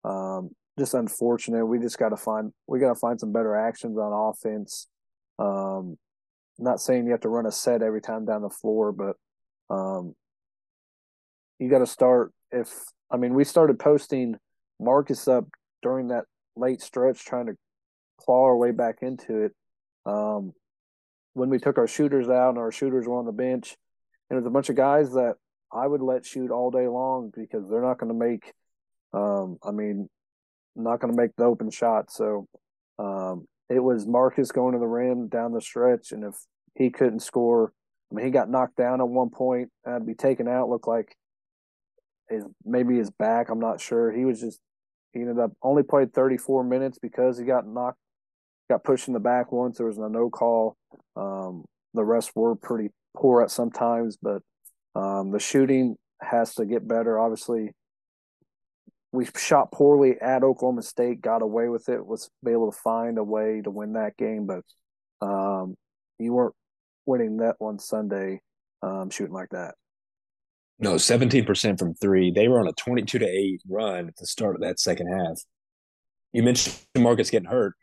[0.04, 1.66] Um, just unfortunate.
[1.66, 4.88] We just got to find we got to find some better actions on offense.
[5.40, 5.98] Um,
[6.60, 9.16] not saying you have to run a set every time down the floor, but
[9.74, 10.16] um,
[11.60, 12.32] you got to start.
[12.52, 12.72] If
[13.12, 14.38] I mean, we started posting
[14.80, 15.46] Marcus up
[15.82, 17.56] during that late stretch, trying to
[18.20, 19.52] claw our way back into it.
[20.06, 20.54] Um,
[21.34, 23.76] when we took our shooters out and our shooters were on the bench,
[24.30, 25.36] and there's a bunch of guys that
[25.74, 28.54] I would let shoot all day long because they're not going to make.
[29.14, 30.10] Um, I mean,
[30.76, 32.12] not going to make the open shot.
[32.12, 32.48] So
[33.00, 36.36] um, it was Marcus going to the rim down the stretch, and if
[36.76, 37.74] he couldn't score,
[38.12, 39.70] I mean, he got knocked down at one point.
[39.86, 40.70] I'd be taken out.
[40.70, 41.16] Looked like
[42.30, 43.50] his maybe his back.
[43.50, 44.12] I'm not sure.
[44.12, 44.60] He was just
[45.14, 48.00] he ended up only played 34 minutes because he got knocked,
[48.70, 49.78] got pushed in the back once.
[49.78, 50.76] There was a no call.
[51.16, 54.42] Um, the rest were pretty poor at sometimes, but
[54.96, 57.20] um, the shooting has to get better.
[57.20, 57.72] Obviously,
[59.12, 63.24] we shot poorly at Oklahoma State, got away with it, was able to find a
[63.24, 64.64] way to win that game, but
[65.26, 65.76] um,
[66.20, 66.56] you weren't
[67.06, 68.42] winning that one Sunday
[68.82, 69.76] um, shooting like that.
[70.80, 72.32] No, 17% from three.
[72.32, 75.40] They were on a 22 to 8 run at the start of that second half.
[76.34, 77.76] You mentioned Marcus getting hurt.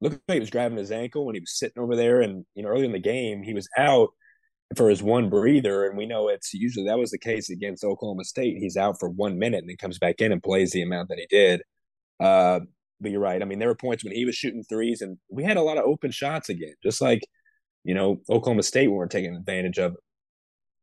[0.00, 2.20] Look, like he was grabbing his ankle when he was sitting over there.
[2.20, 4.10] And, you know, early in the game, he was out
[4.74, 8.24] for his one breather, and we know it's usually that was the case against Oklahoma
[8.24, 8.58] State.
[8.58, 11.18] He's out for one minute and then comes back in and plays the amount that
[11.18, 11.62] he did.
[12.18, 12.60] Uh,
[13.00, 13.42] but you're right.
[13.42, 15.78] I mean, there were points when he was shooting threes, and we had a lot
[15.78, 17.20] of open shots again, just like
[17.84, 19.96] you know Oklahoma State weren't taking advantage of.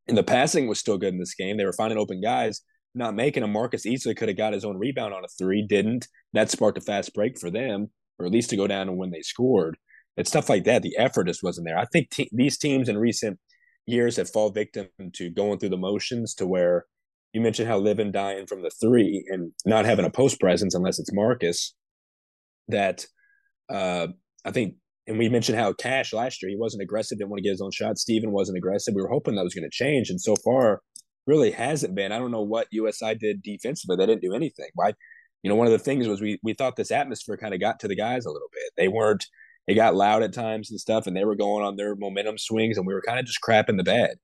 [0.08, 1.58] And the passing was still good in this game.
[1.58, 2.62] They were finding open guys,
[2.94, 3.54] not making them.
[3.54, 6.08] Marcus easily could have got his own rebound on a three, didn't.
[6.34, 9.12] That sparked a fast break for them, or at least to go down and when
[9.12, 9.78] they scored.
[10.16, 10.84] It's stuff like that.
[10.84, 11.78] The effort just wasn't there.
[11.78, 13.40] I think te- these teams in recent
[13.86, 16.86] years have fall victim to going through the motions to where
[17.34, 21.00] you mentioned how living dying from the three and not having a post presence unless
[21.00, 21.74] it's Marcus.
[22.70, 23.06] That
[23.70, 24.08] uh,
[24.46, 24.76] I think,
[25.08, 27.62] and we mentioned how Cash last year he wasn't aggressive, didn't want to get his
[27.62, 27.98] own shot.
[27.98, 28.94] Steven wasn't aggressive.
[28.96, 30.82] We were hoping that was going to change, and so far,
[31.26, 32.12] really hasn't been.
[32.12, 34.70] I don't know what USI did defensively; they didn't do anything.
[34.76, 34.94] Why?
[35.42, 37.80] You know, one of the things was we we thought this atmosphere kind of got
[37.82, 38.72] to the guys a little bit.
[38.78, 39.26] They weren't
[39.68, 42.78] it got loud at times and stuff, and they were going on their momentum swings,
[42.78, 44.18] and we were kind of just crapping the bed.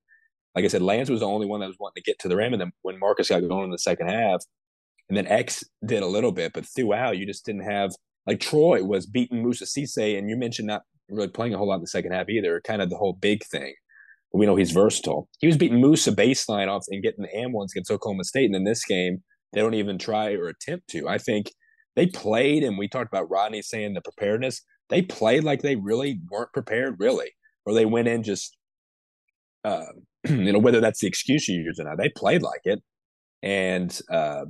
[0.55, 2.35] Like I said, Lance was the only one that was wanting to get to the
[2.35, 4.43] rim, and then when Marcus got going in the second half,
[5.07, 7.91] and then X did a little bit, but throughout you just didn't have
[8.27, 11.75] like Troy was beating Moussa Cisse, and you mentioned not really playing a whole lot
[11.75, 12.61] in the second half either.
[12.61, 13.73] Kind of the whole big thing.
[14.33, 15.27] We know he's versatile.
[15.39, 18.55] He was beating Moussa baseline off and getting the am ones against Oklahoma State, and
[18.55, 19.23] in this game
[19.53, 21.07] they don't even try or attempt to.
[21.07, 21.51] I think
[21.95, 26.19] they played, and we talked about Rodney saying the preparedness they played like they really
[26.29, 27.31] weren't prepared, really,
[27.65, 28.57] or they went in just,
[29.63, 29.85] uh,
[30.27, 31.97] you know, whether that's the excuse you use or not.
[31.97, 32.81] They played like it,
[33.43, 34.45] and uh,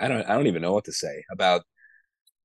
[0.00, 1.62] I don't, I don't even know what to say about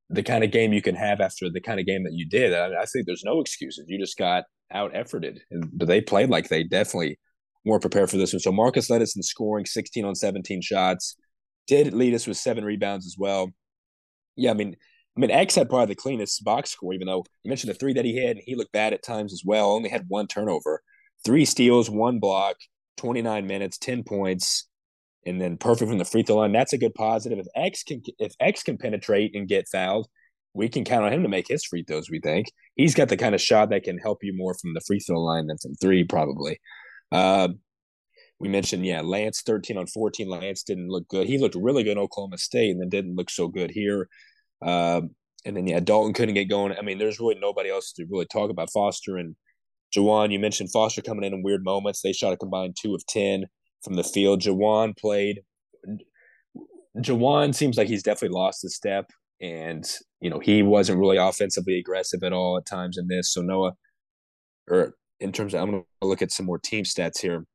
[0.09, 2.53] the kind of game you can have after the kind of game that you did.
[2.53, 3.85] I, I think there's no excuses.
[3.87, 5.39] You just got out efforted,
[5.73, 7.17] but they played like they definitely
[7.65, 8.39] weren't prepared for this one.
[8.39, 11.15] So Marcus led us in scoring, 16 on 17 shots.
[11.67, 13.51] Did lead us with seven rebounds as well.
[14.35, 14.75] Yeah, I mean,
[15.15, 17.93] I mean, X had probably the cleanest box score, even though you mentioned the three
[17.93, 19.71] that he had, and he looked bad at times as well.
[19.71, 20.81] Only had one turnover,
[21.25, 22.55] three steals, one block,
[22.97, 24.67] 29 minutes, 10 points,
[25.25, 26.53] and then perfect from the free throw line.
[26.53, 27.39] That's a good positive.
[27.39, 30.07] If X can if X can penetrate and get fouled,
[30.53, 32.09] we can count on him to make his free throws.
[32.09, 34.81] We think he's got the kind of shot that can help you more from the
[34.81, 36.59] free throw line than from three, probably.
[37.11, 37.49] Uh,
[38.39, 40.27] we mentioned, yeah, Lance 13 on 14.
[40.27, 41.27] Lance didn't look good.
[41.27, 44.09] He looked really good in Oklahoma State and then didn't look so good here.
[44.61, 45.01] Uh,
[45.45, 46.75] and then yeah, Dalton couldn't get going.
[46.77, 48.71] I mean, there's really nobody else to really talk about.
[48.71, 49.35] Foster and
[49.95, 52.01] Juwan, you mentioned Foster coming in in weird moments.
[52.01, 53.45] They shot a combined two of ten
[53.83, 54.41] from the field.
[54.41, 55.41] Juwan played.
[56.97, 59.09] Juwan seems like he's definitely lost a step,
[59.41, 59.85] and
[60.19, 63.33] you know he wasn't really offensively aggressive at all at times in this.
[63.33, 63.73] So Noah,
[64.69, 67.45] or in terms of, I'm going to look at some more team stats here.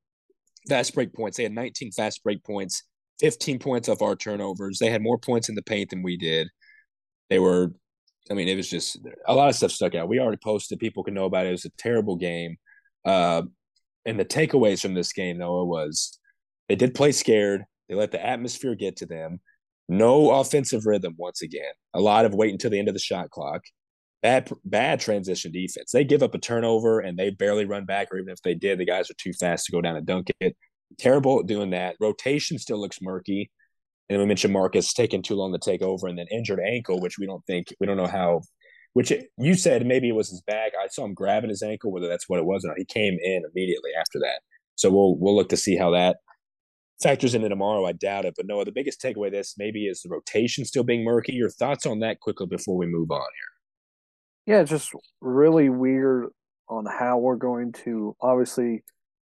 [0.68, 1.36] Fast break points.
[1.36, 2.82] They had 19 fast break points,
[3.20, 4.78] 15 points off our turnovers.
[4.78, 6.48] They had more points in the paint than we did.
[7.30, 7.72] They were,
[8.30, 10.08] I mean, it was just a lot of stuff stuck out.
[10.08, 10.78] We already posted.
[10.78, 11.50] People can know about it.
[11.50, 12.56] It was a terrible game.
[13.04, 13.42] Uh,
[14.04, 16.18] and the takeaways from this game, Noah, was
[16.68, 17.64] they did play scared.
[17.88, 19.40] They let the atmosphere get to them.
[19.88, 21.72] No offensive rhythm once again.
[21.94, 23.62] A lot of wait until the end of the shot clock.
[24.22, 25.92] Bad bad transition defense.
[25.92, 28.78] They give up a turnover and they barely run back, or even if they did,
[28.78, 30.56] the guys are too fast to go down and dunk it.
[30.98, 31.96] Terrible at doing that.
[32.00, 33.50] Rotation still looks murky.
[34.08, 37.18] And we mentioned Marcus taking too long to take over, and then injured ankle, which
[37.18, 38.42] we don't think we don't know how.
[38.92, 40.72] Which you said maybe it was his back.
[40.80, 42.78] I saw him grabbing his ankle, whether that's what it was or not.
[42.78, 44.40] He came in immediately after that,
[44.74, 46.16] so we'll we'll look to see how that
[47.02, 47.84] factors into tomorrow.
[47.84, 48.62] I doubt it, but no.
[48.64, 51.32] The biggest takeaway this maybe is the rotation still being murky.
[51.32, 53.20] Your thoughts on that quickly before we move on
[54.46, 54.54] here?
[54.56, 56.28] Yeah, just really weird
[56.68, 58.84] on how we're going to obviously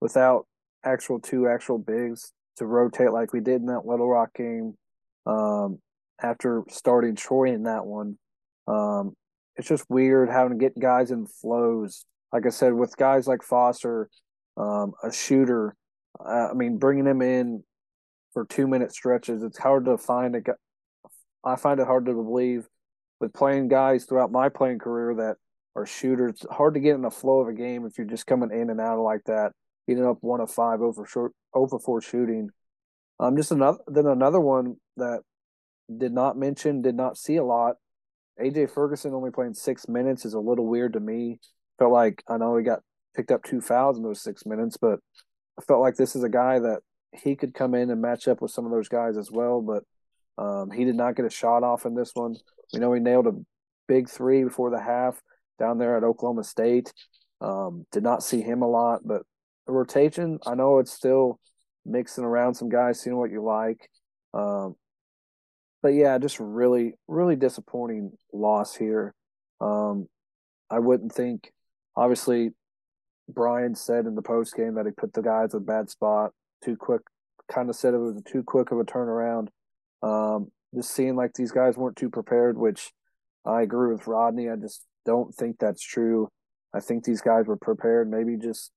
[0.02, 0.46] without
[0.84, 4.76] actual two actual bigs to rotate like we did in that Little Rock game.
[5.26, 5.80] Um,
[6.22, 8.18] after starting Troy in that one,
[8.68, 9.16] um,
[9.56, 12.06] it's just weird having to get guys in flows.
[12.32, 14.10] Like I said, with guys like Foster,
[14.58, 15.76] um, a shooter.
[16.20, 17.64] Uh, I mean, bringing him in
[18.34, 20.42] for two minute stretches, it's hard to find a.
[21.46, 22.68] I find it hard to believe
[23.20, 25.38] with playing guys throughout my playing career that
[25.76, 26.32] are shooters.
[26.32, 28.70] It's hard to get in the flow of a game if you're just coming in
[28.70, 29.52] and out like that
[29.88, 32.50] getting up one of five over short over four shooting.
[33.20, 35.22] Um, just another then another one that
[35.96, 37.76] did not mention, did not see a lot.
[38.42, 41.40] AJ Ferguson only playing six minutes is a little weird to me.
[41.78, 42.80] Felt like I know he got
[43.16, 45.00] picked up two fouls in those six minutes, but
[45.58, 46.80] I felt like this is a guy that
[47.12, 49.62] he could come in and match up with some of those guys as well.
[49.62, 49.84] But
[50.44, 52.36] um, he did not get a shot off in this one.
[52.74, 53.34] We know he nailed a
[53.88, 55.22] big three before the half
[55.60, 56.92] down there at Oklahoma State.
[57.40, 59.24] Um, did not see him a lot, but
[59.68, 61.40] rotation, I know it's still
[61.86, 63.90] mixing around some guys, seeing what you like.
[64.34, 64.76] Um,
[65.82, 69.14] but yeah, just really, really disappointing loss here.
[69.62, 70.08] Um,
[70.70, 71.52] I wouldn't think,
[71.96, 72.52] obviously,
[73.30, 76.32] Brian said in the post game that he put the guys in a bad spot
[76.64, 77.02] too quick,
[77.52, 79.48] kind of said it was too quick of a turnaround.
[80.02, 82.92] Um, just seeing like these guys weren't too prepared, which
[83.46, 84.50] I agree with Rodney.
[84.50, 86.30] I just don't think that's true.
[86.74, 88.72] I think these guys were prepared, maybe just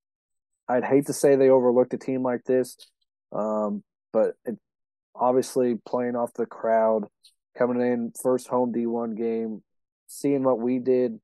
[0.68, 2.76] I'd hate to say they overlooked a team like this,
[3.32, 4.58] um, but it,
[5.14, 7.04] obviously playing off the crowd,
[7.56, 9.62] coming in first home D1 game,
[10.06, 11.20] seeing what we did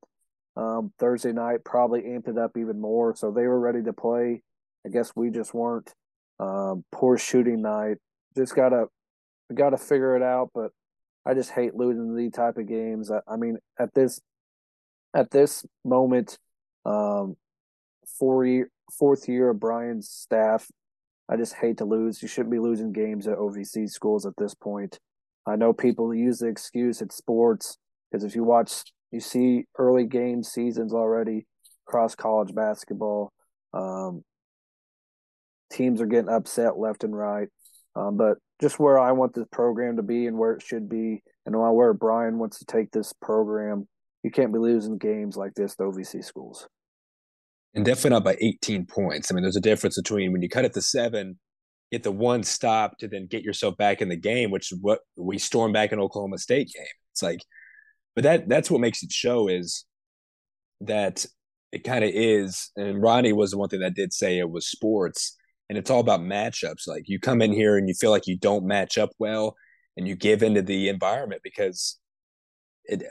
[0.57, 3.14] um, Thursday night probably amped it up even more.
[3.16, 4.42] So they were ready to play.
[4.87, 5.92] I guess we just weren't.
[6.38, 7.98] Um, poor shooting night.
[8.37, 8.87] Just gotta
[9.55, 10.50] gotta figure it out.
[10.55, 10.72] But
[11.24, 13.11] I just hate losing these type of games.
[13.11, 14.20] I, I mean, at this
[15.14, 16.38] at this moment,
[16.85, 17.37] um,
[18.18, 20.68] four year fourth year of Brian's staff.
[21.29, 22.20] I just hate to lose.
[22.20, 24.98] You shouldn't be losing games at OVC schools at this point.
[25.46, 27.79] I know people use the excuse it's sports
[28.11, 31.46] because if you watch, you see early game seasons already
[31.87, 33.33] across college basketball.
[33.72, 34.22] Um,
[35.72, 37.48] teams are getting upset left and right.
[37.96, 41.22] Um, but just where I want this program to be and where it should be,
[41.44, 43.88] and where Brian wants to take this program,
[44.22, 46.68] you can't be losing games like this to OVC schools
[47.74, 49.30] and definitely not by 18 points.
[49.30, 51.38] I mean, there's a difference between when you cut it to seven,
[51.90, 55.00] get the one stop to then get yourself back in the game, which is what
[55.16, 56.85] we stormed back in Oklahoma State game.
[57.12, 57.44] It's like,
[58.14, 59.85] but that that's what makes it show is
[60.82, 61.24] that
[61.70, 62.70] it kind of is.
[62.76, 65.37] And Rodney was the one thing that did say it was sports,
[65.68, 66.87] and it's all about matchups.
[66.87, 69.56] Like you come in here and you feel like you don't match up well,
[69.96, 71.98] and you give into the environment because
[72.85, 73.02] it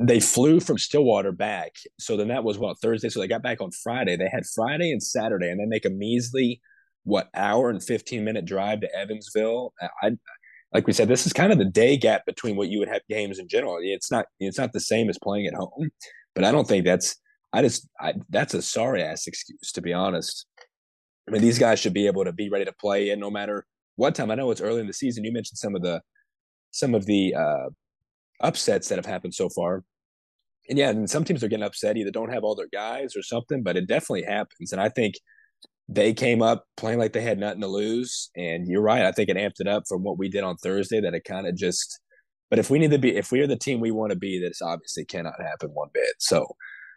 [0.00, 1.72] they flew from Stillwater back.
[1.98, 3.08] So then that was what Thursday.
[3.08, 4.16] So they got back on Friday.
[4.16, 6.60] They had Friday and Saturday, and they make a measly
[7.04, 9.72] what hour and fifteen minute drive to Evansville.
[10.02, 10.12] I
[10.72, 13.00] like we said, this is kind of the day gap between what you would have
[13.08, 13.78] games in general.
[13.80, 15.90] It's not it's not the same as playing at home,
[16.34, 17.16] but I don't think that's
[17.52, 20.46] I just I, that's a sorry ass excuse to be honest.
[21.26, 23.66] I mean, these guys should be able to be ready to play, and no matter
[23.98, 24.30] what time.
[24.30, 25.24] I know it's early in the season.
[25.24, 26.00] You mentioned some of the
[26.70, 27.68] some of the uh,
[28.40, 29.84] upsets that have happened so far.
[30.68, 33.22] And yeah, and some teams are getting upset, either don't have all their guys or
[33.22, 34.72] something, but it definitely happens.
[34.72, 35.14] And I think
[35.88, 38.30] they came up playing like they had nothing to lose.
[38.36, 39.06] And you're right.
[39.06, 41.46] I think it amped it up from what we did on Thursday that it kind
[41.46, 41.98] of just
[42.50, 44.38] But if we need to be, if we are the team we want to be,
[44.38, 46.14] this obviously cannot happen one bit.
[46.18, 46.46] So,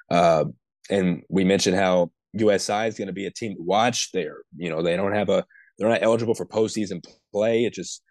[0.10, 0.46] uh,
[0.90, 4.12] and we mentioned how USI is going to be a team to watch.
[4.14, 5.46] They're, you know, they don't have a,
[5.78, 7.66] they're not eligible for postseason play.
[7.66, 8.04] It just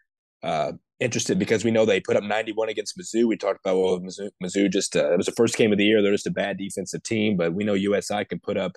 [0.42, 3.26] uh, interested because we know they put up 91 against Mizzou.
[3.26, 5.84] We talked about well, Mizzou, Mizzou just uh, it was the first game of the
[5.84, 6.02] year.
[6.02, 8.72] They're just a bad defensive team, but we know USI can put up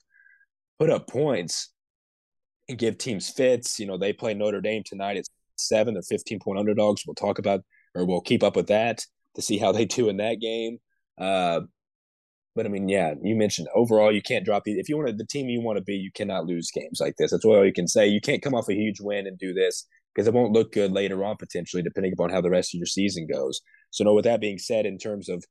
[0.80, 1.72] put up points
[2.70, 3.80] and give teams fits.
[3.80, 5.26] You know, they play Notre Dame tonight at
[5.58, 5.94] seven.
[5.94, 7.04] They're 15 point underdogs.
[7.06, 7.62] We'll talk about
[7.94, 9.06] or we'll keep up with that
[9.36, 10.80] to see how they do in that game.
[11.20, 11.62] Uh,
[12.56, 15.16] but I mean, yeah, you mentioned overall you can't drop the if you want to,
[15.16, 17.32] the team you want to be, you cannot lose games like this.
[17.32, 18.08] That's all you can say.
[18.08, 20.92] You can't come off a huge win and do this because it won't look good
[20.92, 23.62] later on potentially, depending upon how the rest of your season goes.
[23.92, 25.44] So, no, with that being said, in terms of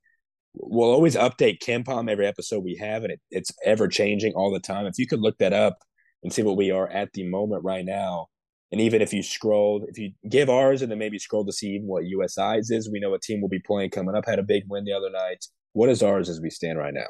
[0.53, 4.59] we'll always update KenPom every episode we have, and it, it's ever changing all the
[4.59, 4.85] time.
[4.85, 5.77] If you could look that up
[6.21, 8.27] and see what we are at the moment right now,
[8.71, 11.79] and even if you scroll, if you give ours and then maybe scroll to see
[11.83, 14.25] what USI's is, we know a team will be playing coming up.
[14.25, 15.45] Had a big win the other night.
[15.73, 17.05] What is ours as we stand right now?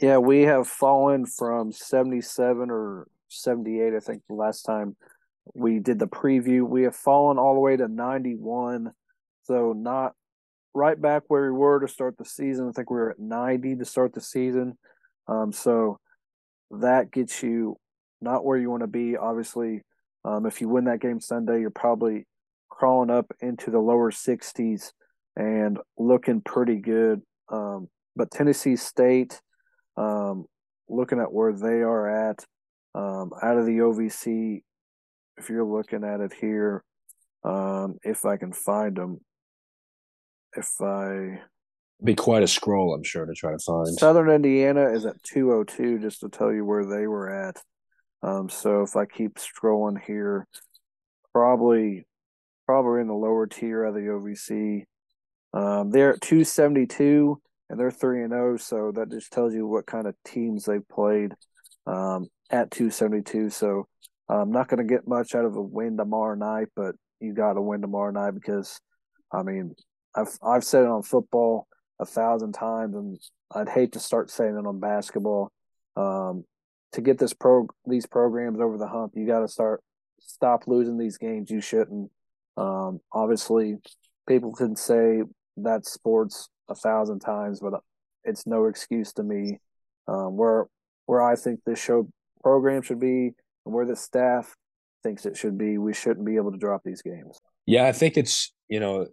[0.00, 4.96] Yeah, we have fallen from 77 or 78, I think, the last time
[5.54, 6.66] we did the preview.
[6.66, 8.92] We have fallen all the way to 91.
[9.42, 10.12] So, not
[10.74, 12.68] right back where we were to start the season.
[12.68, 14.78] I think we were at 90 to start the season.
[15.28, 15.98] Um, so,
[16.70, 17.76] that gets you
[18.20, 19.16] not where you want to be.
[19.16, 19.82] Obviously,
[20.24, 22.26] um, if you win that game Sunday, you're probably
[22.70, 24.92] crawling up into the lower 60s
[25.36, 29.40] and looking pretty good um, but Tennessee State,
[29.96, 30.46] um,
[30.88, 32.44] looking at where they are at
[32.94, 34.62] um, out of the OVC,
[35.36, 36.84] if you're looking at it here,
[37.44, 39.20] um, if I can find them,
[40.56, 41.40] if I
[42.02, 43.86] be quite a scroll, I'm sure, to try to find.
[43.88, 47.56] Southern Indiana is at 202, just to tell you where they were at.
[48.22, 50.46] Um, so if I keep scrolling here,
[51.32, 52.06] probably
[52.66, 54.84] probably in the lower tier of the OVC.
[55.52, 59.86] Um, they're at 272 and they're 3 and 0, so that just tells you what
[59.86, 61.34] kind of teams they've played
[61.86, 63.50] um, at 272.
[63.50, 63.86] So
[64.28, 67.54] I'm not going to get much out of a win tomorrow night, but you got
[67.54, 68.80] to win tomorrow night because,
[69.32, 69.74] I mean,
[70.14, 71.66] I've I've said it on football
[72.00, 73.18] a thousand times, and
[73.54, 75.52] I'd hate to start saying it on basketball.
[75.96, 76.44] Um,
[76.92, 79.82] to get this pro these programs over the hump, you got to start
[80.20, 82.10] stop losing these games you shouldn't.
[82.56, 83.76] Um, obviously,
[84.28, 85.22] people can say
[85.58, 87.74] that sports a thousand times, but
[88.24, 89.58] it's no excuse to me.
[90.06, 90.66] Um, where
[91.06, 92.08] where I think this show
[92.42, 93.32] program should be,
[93.64, 94.54] and where the staff
[95.02, 97.38] thinks it should be, we shouldn't be able to drop these games.
[97.66, 99.06] Yeah, I think it's you know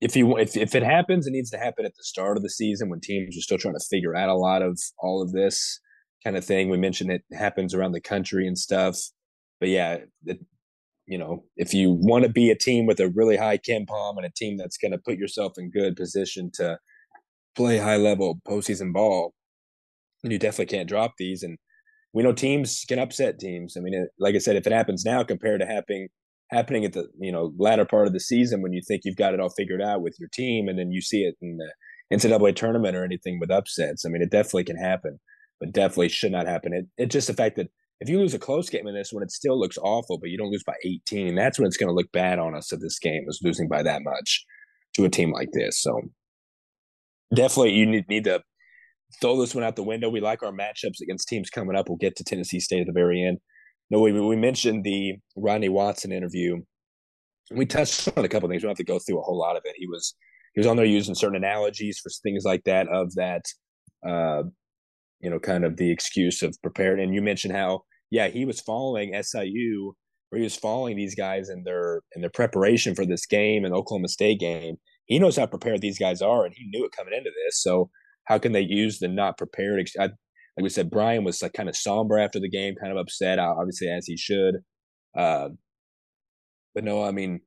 [0.00, 2.50] if you if if it happens, it needs to happen at the start of the
[2.50, 5.80] season when teams are still trying to figure out a lot of all of this
[6.24, 6.68] kind of thing.
[6.68, 8.98] We mentioned it happens around the country and stuff,
[9.60, 10.40] but yeah, it,
[11.06, 14.26] you know, if you want to be a team with a really high KenPom and
[14.26, 16.78] a team that's going to put yourself in good position to
[17.56, 19.32] play high level postseason ball,
[20.22, 21.42] you definitely can't drop these.
[21.42, 21.58] And
[22.18, 23.76] we know teams can upset teams.
[23.76, 26.08] I mean, it, like I said, if it happens now compared to happening
[26.50, 29.34] happening at the you know latter part of the season when you think you've got
[29.34, 31.72] it all figured out with your team, and then you see it in the
[32.12, 34.04] NCAA tournament or anything with upsets.
[34.04, 35.20] I mean, it definitely can happen,
[35.60, 36.72] but definitely should not happen.
[36.72, 37.68] It it's just the fact that
[38.00, 40.38] if you lose a close game in this one, it still looks awful, but you
[40.38, 41.36] don't lose by 18.
[41.36, 43.84] That's when it's going to look bad on us at this game is losing by
[43.84, 44.44] that much
[44.94, 45.80] to a team like this.
[45.80, 46.00] So
[47.32, 48.42] definitely you need, need to
[49.20, 50.08] throw this one out the window.
[50.08, 51.88] We like our matchups against teams coming up.
[51.88, 53.38] We'll get to Tennessee State at the very end.
[53.90, 56.58] No, we, we mentioned the Rodney Watson interview.
[57.50, 58.62] We touched on a couple things.
[58.62, 59.74] We don't have to go through a whole lot of it.
[59.76, 60.14] He was
[60.54, 63.44] he was on there using certain analogies for things like that of that
[64.06, 64.42] uh,
[65.20, 67.00] you know, kind of the excuse of prepared.
[67.00, 69.94] And you mentioned how, yeah, he was following SIU,
[70.30, 73.74] or he was following these guys in their in their preparation for this game and
[73.74, 74.76] Oklahoma State game.
[75.06, 77.62] He knows how prepared these guys are, and he knew it coming into this.
[77.62, 77.90] So
[78.28, 79.88] how can they use the not prepared?
[79.98, 80.12] I, like
[80.62, 83.88] we said, Brian was like kind of somber after the game, kind of upset, obviously
[83.88, 84.56] as he should.
[85.16, 85.48] Uh,
[86.74, 87.40] but no, I mean,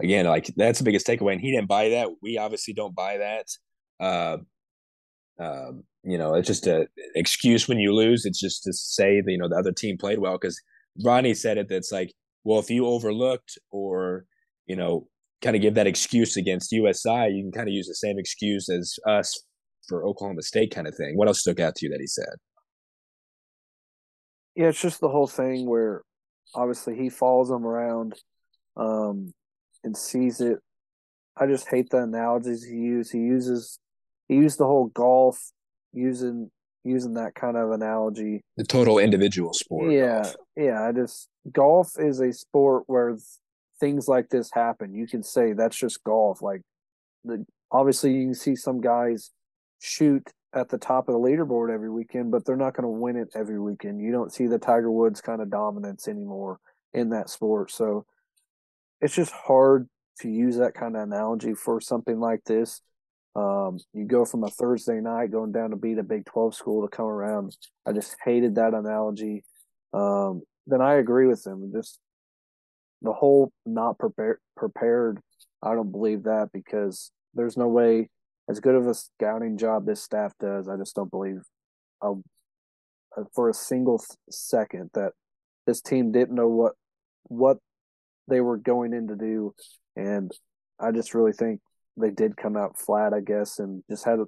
[0.00, 2.08] again, like that's the biggest takeaway, and he didn't buy that.
[2.22, 3.46] We obviously don't buy that.
[4.00, 4.38] Uh,
[5.38, 8.24] um, you know, it's just a excuse when you lose.
[8.24, 10.58] It's just to say that you know the other team played well because
[11.04, 11.68] Ronnie said it.
[11.68, 12.12] That's like,
[12.42, 14.24] well, if you overlooked or
[14.66, 15.08] you know,
[15.42, 18.70] kind of give that excuse against USI, you can kind of use the same excuse
[18.70, 19.38] as us
[19.92, 21.18] for Oklahoma State, kind of thing.
[21.18, 22.34] What else stuck out to you that he said?
[24.56, 26.00] Yeah, it's just the whole thing where
[26.54, 28.14] obviously he follows them around
[28.74, 29.34] um,
[29.84, 30.60] and sees it.
[31.36, 33.12] I just hate the analogies he uses.
[33.12, 33.78] He uses
[34.28, 35.38] he used the whole golf
[35.92, 36.50] using
[36.84, 38.42] using that kind of analogy.
[38.56, 39.92] The total individual sport.
[39.92, 40.36] Yeah, golf.
[40.56, 40.86] yeah.
[40.86, 43.18] I just golf is a sport where
[43.78, 44.94] things like this happen.
[44.94, 46.40] You can say that's just golf.
[46.40, 46.62] Like
[47.24, 49.30] the obviously you can see some guys
[49.82, 53.16] shoot at the top of the leaderboard every weekend, but they're not going to win
[53.16, 54.00] it every weekend.
[54.00, 56.60] You don't see the Tiger Woods kind of dominance anymore
[56.94, 57.70] in that sport.
[57.72, 58.06] So
[59.00, 59.88] it's just hard
[60.20, 62.80] to use that kind of analogy for something like this.
[63.34, 66.86] Um, you go from a Thursday night going down to beat a Big 12 school
[66.86, 67.56] to come around.
[67.84, 69.42] I just hated that analogy.
[69.92, 71.72] Um, then I agree with them.
[71.74, 71.98] Just
[73.00, 75.18] the whole not prepared, prepared.
[75.60, 78.10] I don't believe that because there's no way
[78.48, 80.68] as good of a scouting job this staff does.
[80.68, 81.42] I just don't believe
[82.02, 82.14] uh,
[83.34, 85.12] for a single second that
[85.66, 86.72] this team didn't know what
[87.24, 87.58] what
[88.28, 89.54] they were going in to do,
[89.96, 90.30] and
[90.78, 91.60] I just really think
[91.96, 93.12] they did come out flat.
[93.12, 94.24] I guess, and just had a,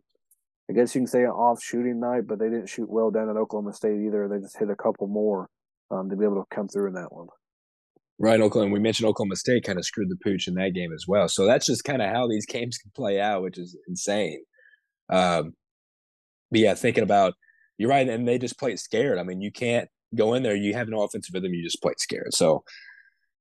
[0.70, 3.28] I guess you can say an off shooting night, but they didn't shoot well down
[3.28, 4.28] at Oklahoma State either.
[4.28, 5.48] They just hit a couple more
[5.90, 7.28] um, to be able to come through in that one.
[8.18, 8.72] Right, Oklahoma.
[8.72, 11.28] We mentioned Oklahoma State kind of screwed the pooch in that game as well.
[11.28, 14.44] So that's just kind of how these games can play out, which is insane.
[15.10, 15.54] Um,
[16.50, 17.34] but yeah, thinking about
[17.76, 19.18] you're right, and they just played scared.
[19.18, 20.54] I mean, you can't go in there.
[20.54, 21.54] You have no offensive rhythm.
[21.54, 22.32] You just played scared.
[22.32, 22.62] So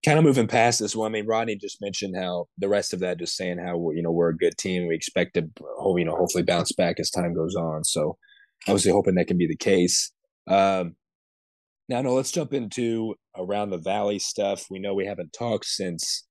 [0.04, 1.12] kind of moving past this one.
[1.12, 4.12] I mean, Rodney just mentioned how the rest of that, just saying how you know
[4.12, 4.88] we're a good team.
[4.88, 7.84] We expect to, you know, hopefully bounce back as time goes on.
[7.84, 8.18] So
[8.68, 10.12] obviously hoping that can be the case.
[10.48, 10.96] Um,
[11.90, 14.66] now, no, let's jump into around the valley stuff.
[14.70, 16.26] We know we haven't talked since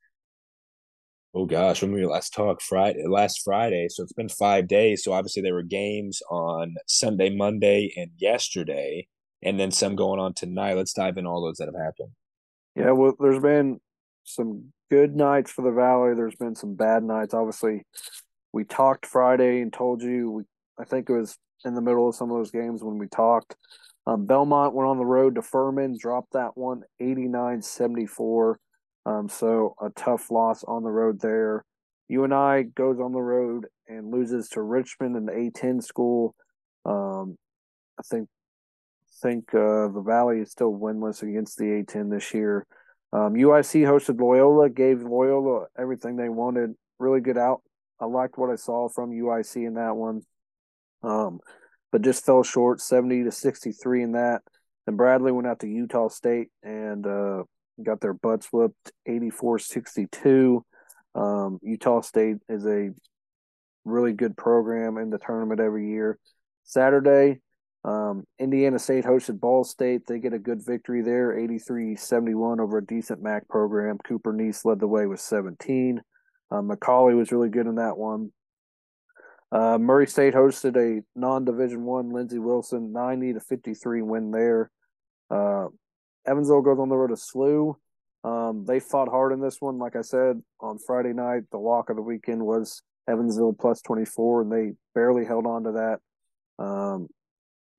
[1.34, 3.88] oh gosh, when we last talked Friday last Friday.
[3.88, 5.04] So it's been five days.
[5.04, 9.06] So obviously there were games on Sunday, Monday, and yesterday,
[9.42, 10.76] and then some going on tonight.
[10.76, 12.10] Let's dive in all those that have happened.
[12.74, 13.80] Yeah, well, there's been
[14.24, 16.14] some good nights for the Valley.
[16.14, 17.34] There's been some bad nights.
[17.34, 17.82] Obviously,
[18.52, 20.30] we talked Friday and told you.
[20.30, 20.42] We,
[20.78, 23.56] I think it was in the middle of some of those games when we talked
[24.06, 28.58] um, Belmont went on the road to Furman, dropped that one 89 74.
[29.04, 31.64] Um, so a tough loss on the road there.
[32.08, 36.34] UNI goes on the road and loses to Richmond in the A10 school.
[36.84, 37.36] Um,
[37.98, 38.28] I think
[39.20, 42.66] think uh, the Valley is still winless against the A10 this year.
[43.12, 46.74] Um, UIC hosted Loyola, gave Loyola everything they wanted.
[46.98, 47.62] Really good out.
[48.00, 50.22] I liked what I saw from UIC in that one.
[51.02, 51.40] Um,
[51.92, 54.42] but just fell short, seventy to sixty three in that.
[54.86, 57.44] Then Bradley went out to Utah State and uh,
[57.82, 60.62] got their butts whooped 84-62.
[61.14, 62.90] Um, Utah State is a
[63.84, 66.18] really good program in the tournament every year.
[66.64, 67.40] Saturday,
[67.84, 70.06] um, Indiana State hosted Ball State.
[70.06, 73.98] They get a good victory there, 83-71 over a decent MAC program.
[73.98, 76.00] Cooper Neese led the way with 17.
[76.50, 78.32] Um, McCauley was really good in that one.
[79.52, 84.70] Uh, Murray State hosted a non-division one Lindsey Wilson 90 to 53 win there.
[85.30, 85.66] Uh,
[86.26, 87.74] Evansville goes on the road to SLU.
[88.24, 89.78] Um, they fought hard in this one.
[89.78, 94.42] Like I said on Friday night, the lock of the weekend was Evansville plus 24,
[94.42, 96.64] and they barely held on to that.
[96.64, 97.08] Um,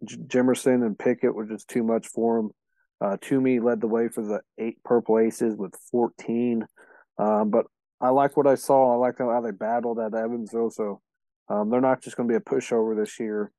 [0.05, 2.51] Jimerson and Pickett were just too much for them.
[3.01, 6.65] Uh, Toumi led the way for the eight Purple Aces with 14.
[7.17, 7.65] Um, but
[7.99, 8.93] I like what I saw.
[8.93, 10.71] I like how they battled at Evansville.
[10.71, 11.01] So
[11.49, 13.51] um, they're not just going to be a pushover this year.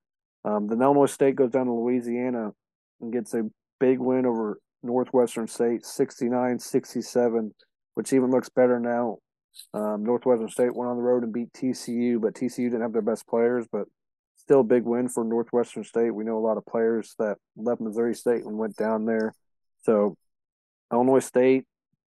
[0.45, 2.53] Um, then Illinois State goes down to Louisiana
[3.01, 3.45] and gets a
[3.80, 7.55] big win over Northwestern State, 69 67,
[7.95, 9.18] which even looks better now.
[9.72, 13.03] Um, Northwestern State went on the road and beat TCU, but TCU didn't have their
[13.03, 13.87] best players, but
[14.37, 16.11] still a big win for Northwestern State.
[16.11, 19.32] We know a lot of players that left Missouri State and went down there.
[19.82, 20.16] So
[20.93, 21.64] Illinois State,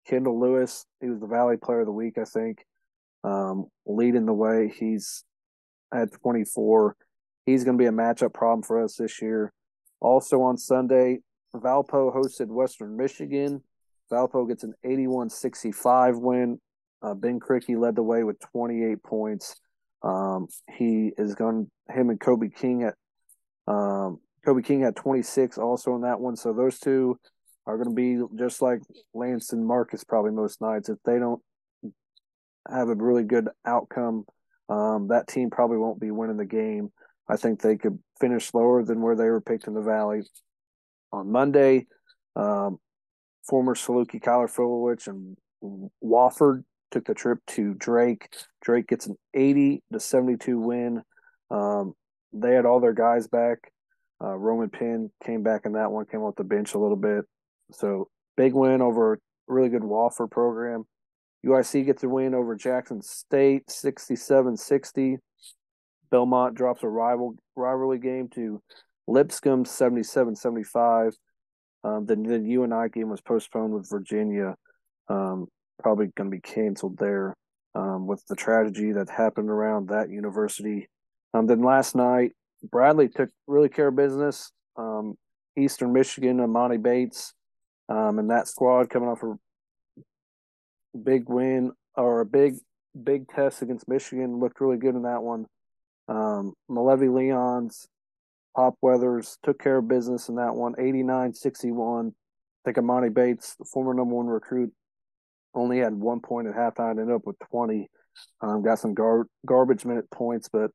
[0.06, 2.64] Kendall Lewis, he was the Valley Player of the Week, I think,
[3.22, 4.72] um, leading the way.
[4.74, 5.24] He's
[5.94, 6.96] at 24.
[7.46, 9.52] He's going to be a matchup problem for us this year.
[10.00, 11.20] Also on Sunday,
[11.54, 13.62] Valpo hosted Western Michigan.
[14.10, 16.60] Valpo gets an 81 65 win.
[17.02, 19.60] Uh, ben Krikke led the way with 28 points.
[20.02, 22.94] Um, he is going, him and Kobe King at,
[23.66, 26.36] um, Kobe King had 26 also in that one.
[26.36, 27.18] So those two
[27.66, 28.80] are going to be just like
[29.14, 30.88] Lance and Marcus probably most nights.
[30.88, 31.40] If they don't
[32.70, 34.24] have a really good outcome
[34.68, 36.90] um, that team probably won't be winning the game.
[37.28, 40.22] I think they could finish lower than where they were picked in the Valley.
[41.12, 41.86] On Monday,
[42.36, 42.78] um,
[43.48, 45.36] former Saluki Kyler Filewich and
[46.02, 48.28] Wofford took the trip to Drake.
[48.62, 51.02] Drake gets an 80 to 72 win.
[51.50, 51.94] Um,
[52.32, 53.58] they had all their guys back.
[54.22, 57.24] Uh, Roman Penn came back in that one, came off the bench a little bit.
[57.72, 60.84] So big win over a really good Wofford program.
[61.44, 65.18] UIC gets a win over Jackson State, 67-60.
[66.10, 68.62] Belmont drops a rival rivalry game to
[69.06, 71.12] Lipscomb, 77-75.
[71.82, 74.54] Um, then the UNI game was postponed with Virginia.
[75.08, 75.48] Um,
[75.82, 77.34] probably going to be canceled there.
[77.74, 80.88] um, with the tragedy that happened around that university.
[81.32, 82.32] Um, then last night,
[82.70, 84.52] Bradley took really care of business.
[84.76, 85.16] Um,
[85.58, 87.32] Eastern Michigan, Emoni Bates,
[87.88, 89.34] um, and that squad coming off a
[91.02, 92.54] big win or a big
[93.02, 95.46] big test against Michigan looked really good in that one.
[96.08, 97.86] Um, Malevy Leons,
[98.54, 102.08] Pop Weathers took care of business in that one, 89-61.
[102.08, 102.12] I
[102.64, 104.72] think Emoni Bates, former number one recruit,
[105.54, 107.88] only had one point at halftime, ended up with 20.
[108.40, 110.70] Um, got some gar- garbage minute points, but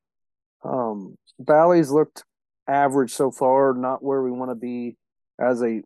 [0.63, 2.24] um, Valley's looked
[2.67, 4.97] average so far, not where we want to be
[5.39, 5.82] as a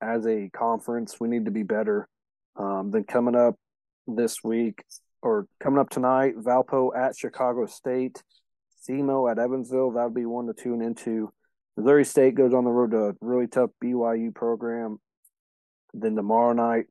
[0.00, 1.16] as a conference.
[1.20, 2.08] We need to be better.
[2.56, 3.56] Um, then coming up
[4.06, 4.84] this week
[5.22, 8.22] or coming up tonight, Valpo at Chicago State,
[8.86, 9.92] SEMO at Evansville.
[9.92, 11.32] That would be one to tune into.
[11.76, 14.98] Missouri State goes on the road to a really tough BYU program.
[15.94, 16.86] Then tomorrow night,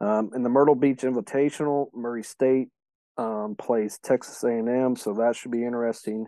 [0.00, 2.68] um, in the Myrtle Beach Invitational, Murray State
[3.16, 6.26] um, plays Texas A&M, so that should be interesting.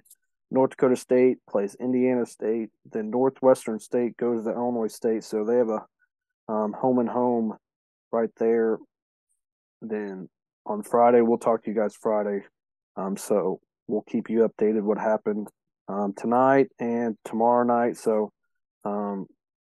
[0.51, 2.70] North Dakota State plays Indiana State.
[2.91, 5.85] Then Northwestern State goes to the Illinois State, so they have a
[6.51, 7.55] um, home and home
[8.12, 8.78] right there.
[9.80, 10.28] Then
[10.66, 12.40] on Friday, we'll talk to you guys Friday.
[12.96, 15.48] Um, so we'll keep you updated what happened
[15.88, 17.96] um, tonight and tomorrow night.
[17.96, 18.32] So
[18.84, 19.26] um,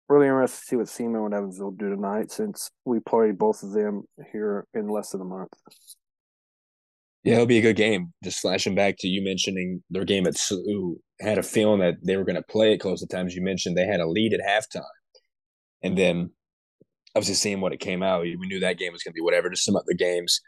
[0.08, 3.72] really interested to see what SEMO and Evansville do tonight since we play both of
[3.72, 5.52] them here in less than a month.
[7.24, 8.12] Yeah, it'll be a good game.
[8.24, 12.16] Just flashing back to you mentioning their game at SLU, had a feeling that they
[12.16, 13.34] were going to play it close to times.
[13.34, 14.82] You mentioned they had a lead at halftime.
[15.82, 16.30] And then
[17.14, 19.50] obviously seeing what it came out, we knew that game was going to be whatever.
[19.50, 20.40] Just some other games.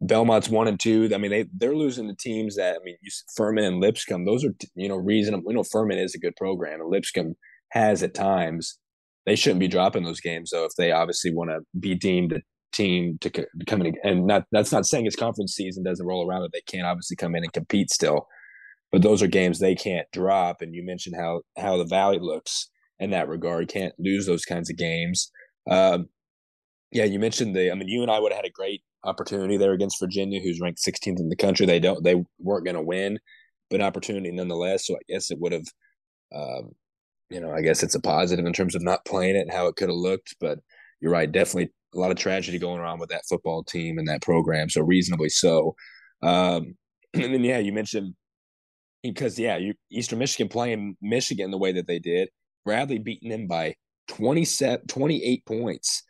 [0.00, 1.08] Belmont's one and two.
[1.14, 4.24] I mean, they they're losing the teams that I mean, you, Furman and Lipscomb.
[4.24, 5.44] Those are you know reasonable.
[5.46, 7.34] We know Furman is a good program, and Lipscomb
[7.70, 8.78] has at times.
[9.24, 12.40] They shouldn't be dropping those games though if they obviously want to be deemed a
[12.72, 13.30] team to
[13.66, 14.44] come in and not.
[14.50, 17.44] That's not saying it's conference season doesn't roll around that they can't obviously come in
[17.44, 18.26] and compete still,
[18.90, 20.62] but those are games they can't drop.
[20.62, 23.68] And you mentioned how how the Valley looks in that regard.
[23.68, 25.30] Can't lose those kinds of games.
[25.70, 26.08] Um,
[26.90, 27.70] yeah, you mentioned the.
[27.70, 30.60] I mean, you and I would have had a great opportunity there against Virginia, who's
[30.60, 31.66] ranked 16th in the country.
[31.66, 32.02] They don't.
[32.04, 33.18] They weren't going to win,
[33.70, 34.86] but opportunity nonetheless.
[34.86, 35.66] So I guess it would have.
[36.34, 36.72] Um,
[37.30, 39.66] you know, I guess it's a positive in terms of not playing it and how
[39.66, 40.34] it could have looked.
[40.38, 40.58] But
[41.00, 44.22] you're right, definitely a lot of tragedy going around with that football team and that
[44.22, 44.68] program.
[44.68, 45.74] So reasonably so.
[46.22, 46.74] Um,
[47.14, 48.14] and then yeah, you mentioned
[49.02, 52.28] because yeah, you Eastern Michigan playing Michigan the way that they did,
[52.64, 53.74] Bradley beating them by
[54.08, 56.02] 27, 28 points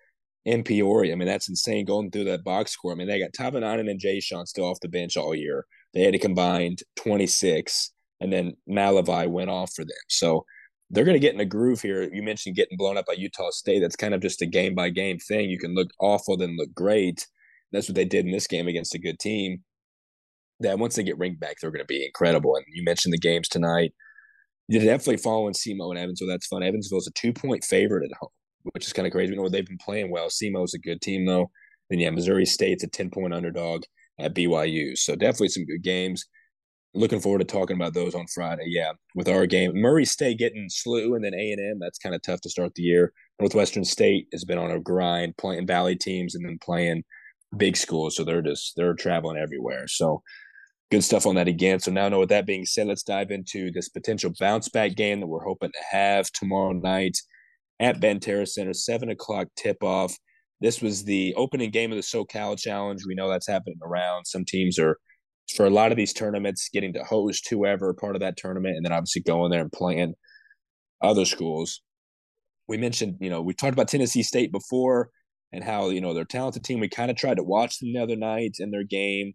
[0.45, 1.13] in Peoria.
[1.13, 2.93] I mean, that's insane going through that box score.
[2.93, 5.67] I mean, they got Tahvanainen and Ja'Shon still off the bench all year.
[5.95, 9.91] They had a combined 26, and then Malevy went off for them.
[10.09, 10.45] So
[10.91, 12.09] they're going to get in a groove here.
[12.13, 13.81] You mentioned getting blown up by Utah State.
[13.81, 15.49] That's kind of just a game by game thing.
[15.49, 17.27] You can look awful, then look great.
[17.73, 19.63] That's what they did in this game against a good team.
[20.61, 22.57] That once they get ranked back, they're going to be incredible.
[22.57, 23.93] And you mentioned the games tonight.
[24.69, 26.29] You're definitely following SEMO and Evansville.
[26.29, 26.63] That's fun.
[26.63, 28.31] Evansville's a two point favorite at home
[28.73, 29.33] which is kind of crazy.
[29.33, 30.29] We know they've been playing well.
[30.29, 31.51] SEMO's a good team though.
[31.91, 33.83] Then yeah, Missouri State's a ten point underdog
[34.19, 34.97] at BYU.
[34.97, 36.25] So definitely some good games.
[36.95, 38.67] Looking forward to talking about those on Friday.
[38.67, 41.79] Yeah, with our game, Murray State getting SLU and then A and M.
[41.81, 43.13] That's kind of tough to start the year.
[43.41, 47.03] Northwestern State has been on a grind, playing Valley teams and then playing
[47.57, 48.17] big schools.
[48.17, 49.89] So they're just they're traveling everywhere.
[49.89, 50.23] So
[50.93, 51.81] good stuff on that again.
[51.81, 55.21] So now, know with that being said, let's dive into this potential bounce back game
[55.21, 57.17] that we're hoping to have tomorrow night
[57.81, 60.15] at Banterra Center, seven o'clock tip off.
[60.61, 63.05] This was the opening game of the SoCal Challenge.
[63.07, 64.27] We know that's happening around.
[64.27, 64.99] Some teams are,
[65.57, 68.85] for a lot of these tournaments, getting to host whoever part of that tournament, and
[68.85, 70.13] then obviously going there and playing
[71.01, 71.81] other schools.
[72.69, 75.09] We mentioned, you know, we talked about Tennessee State before
[75.53, 76.81] and how, you know, they're talented team.
[76.81, 79.33] We kind of tried to watch them the other night in their game.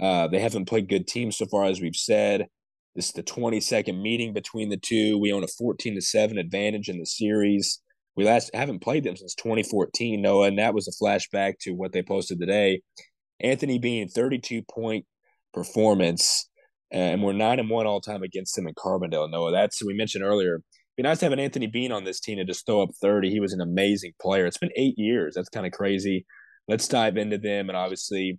[0.00, 2.46] Uh, they haven't played good teams so far, as we've said.
[2.94, 5.18] This is the 22nd meeting between the two.
[5.18, 7.80] We own a 14 to 7 advantage in the series
[8.16, 11.92] we last haven't played them since 2014, Noah, and that was a flashback to what
[11.92, 12.80] they posted today.
[13.40, 15.04] Anthony Beane 32 point
[15.52, 16.48] performance,
[16.90, 19.30] and we're nine and one all time against him in Carbondale.
[19.30, 20.62] Noah, that's we mentioned earlier.
[20.96, 23.28] Be nice to have an Anthony Beane on this team to just throw up 30.
[23.28, 24.46] He was an amazing player.
[24.46, 25.34] It's been eight years.
[25.34, 26.24] That's kind of crazy.
[26.68, 28.38] Let's dive into them and obviously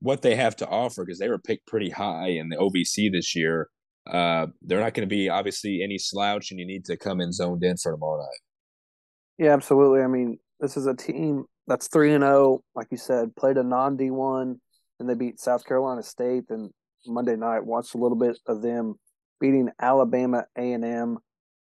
[0.00, 3.34] what they have to offer because they were picked pretty high in the OVC this
[3.34, 3.68] year.
[4.10, 7.32] Uh, they're not going to be obviously any slouch, and you need to come in
[7.32, 9.44] zoned in for tomorrow night.
[9.44, 10.02] Yeah, absolutely.
[10.02, 13.58] I mean, this is a team that's three and zero, oh, like you said, played
[13.58, 14.60] a non D one,
[14.98, 16.44] and they beat South Carolina State.
[16.48, 16.70] And
[17.06, 18.94] Monday night, watched a little bit of them
[19.40, 21.18] beating Alabama A and M.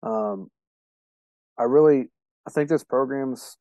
[0.03, 0.49] Um,
[1.57, 2.07] I really,
[2.47, 3.57] I think this program's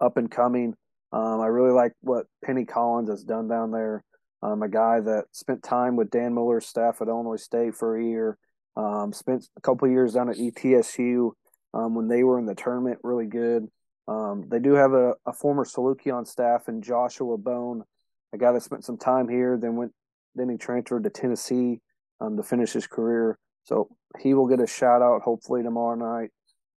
[0.00, 0.74] up and coming.
[1.12, 4.04] Um, I really like what Penny Collins has done down there.
[4.42, 8.04] um, a guy that spent time with Dan Muller's staff at Illinois State for a
[8.04, 8.38] year,
[8.76, 11.32] um, spent a couple years down at ETSU
[11.74, 13.66] um, when they were in the tournament, really good.
[14.08, 17.84] Um, they do have a, a former Saluki on staff and Joshua Bone,
[18.32, 19.92] a guy that spent some time here, then went,
[20.34, 21.80] then he transferred to Tennessee
[22.20, 23.38] um, to finish his career.
[23.64, 23.88] So
[24.20, 26.30] he will get a shout out hopefully tomorrow night.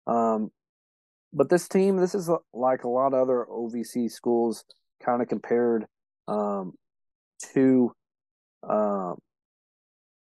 [0.07, 0.51] Um,
[1.33, 4.65] but this team, this is like a lot of other OVC schools,
[5.03, 5.87] kind of compared
[6.29, 6.73] um,
[7.55, 7.93] to
[8.69, 9.17] um,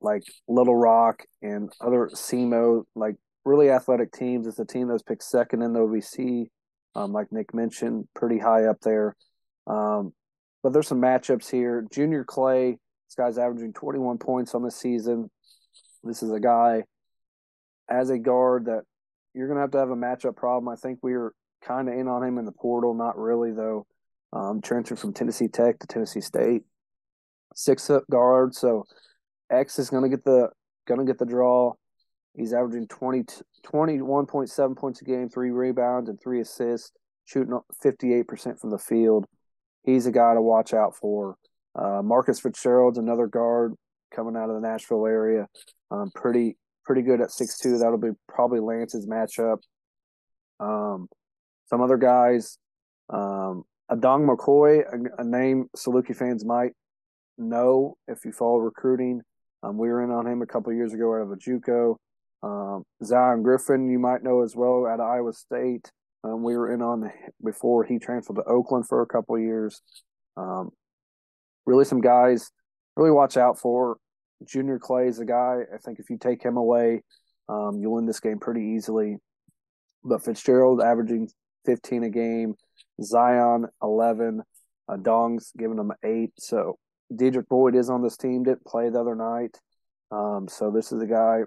[0.01, 4.47] like Little Rock and other SEMO, like really athletic teams.
[4.47, 6.47] It's a team that's picked second in the OVC,
[6.95, 9.15] um, like Nick mentioned, pretty high up there.
[9.65, 10.13] Um,
[10.61, 11.85] but there's some matchups here.
[11.91, 12.77] Junior Clay,
[13.07, 15.29] this guy's averaging 21 points on the season.
[16.03, 16.83] This is a guy
[17.89, 18.83] as a guard that
[19.37, 20.67] you're going to have to have a matchup problem.
[20.67, 21.33] I think we were
[21.63, 23.85] kind of in on him in the portal, not really though.
[24.33, 26.63] Um, transferred from Tennessee Tech to Tennessee State,
[27.55, 28.53] six foot guard.
[28.53, 28.83] So
[29.49, 30.49] X is going to get the
[30.85, 31.73] going to get the draw.
[32.35, 33.23] He's averaging 20,
[33.65, 36.91] 21.7 points a game, three rebounds and three assists,
[37.25, 39.25] shooting 58% from the field.
[39.83, 41.35] He's a guy to watch out for.
[41.73, 43.73] Uh, Marcus Fitzgerald's another guard
[44.13, 45.47] coming out of the Nashville area.
[45.89, 46.57] Um, pretty
[46.87, 47.77] pretty good at six two.
[47.77, 49.59] That'll be probably Lance's matchup.
[50.59, 51.07] Um,
[51.67, 52.57] some other guys,
[53.09, 56.71] um, Adong Makuoi, a, a, name Saluki fans might
[57.37, 59.21] know if you follow recruiting.
[59.61, 61.97] Um, we were in on him a couple years ago out of a JUCO.
[62.41, 65.91] Um, Zion Griffin, you might know as well at Iowa State.
[66.23, 67.11] Um, we were in on
[67.43, 69.81] before he transferred to Oakland for a couple years.
[70.37, 70.71] Um,
[71.65, 72.49] really, some guys
[72.95, 73.97] really watch out for.
[74.45, 75.61] Junior Clay is a guy.
[75.73, 77.03] I think if you take him away,
[77.49, 79.17] um, you win this game pretty easily.
[80.03, 81.29] But Fitzgerald averaging
[81.65, 82.55] 15 a game,
[83.01, 84.41] Zion 11,
[84.87, 86.31] uh, Dong's giving him eight.
[86.39, 86.77] So
[87.11, 88.43] Dedrick Boyd is on this team.
[88.43, 89.57] Didn't play the other night.
[90.11, 91.41] Um, so this is a guy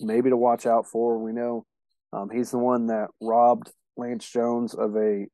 [0.00, 1.18] maybe to watch out for.
[1.18, 1.64] We know
[2.12, 5.26] um, he's the one that robbed Lance Jones of a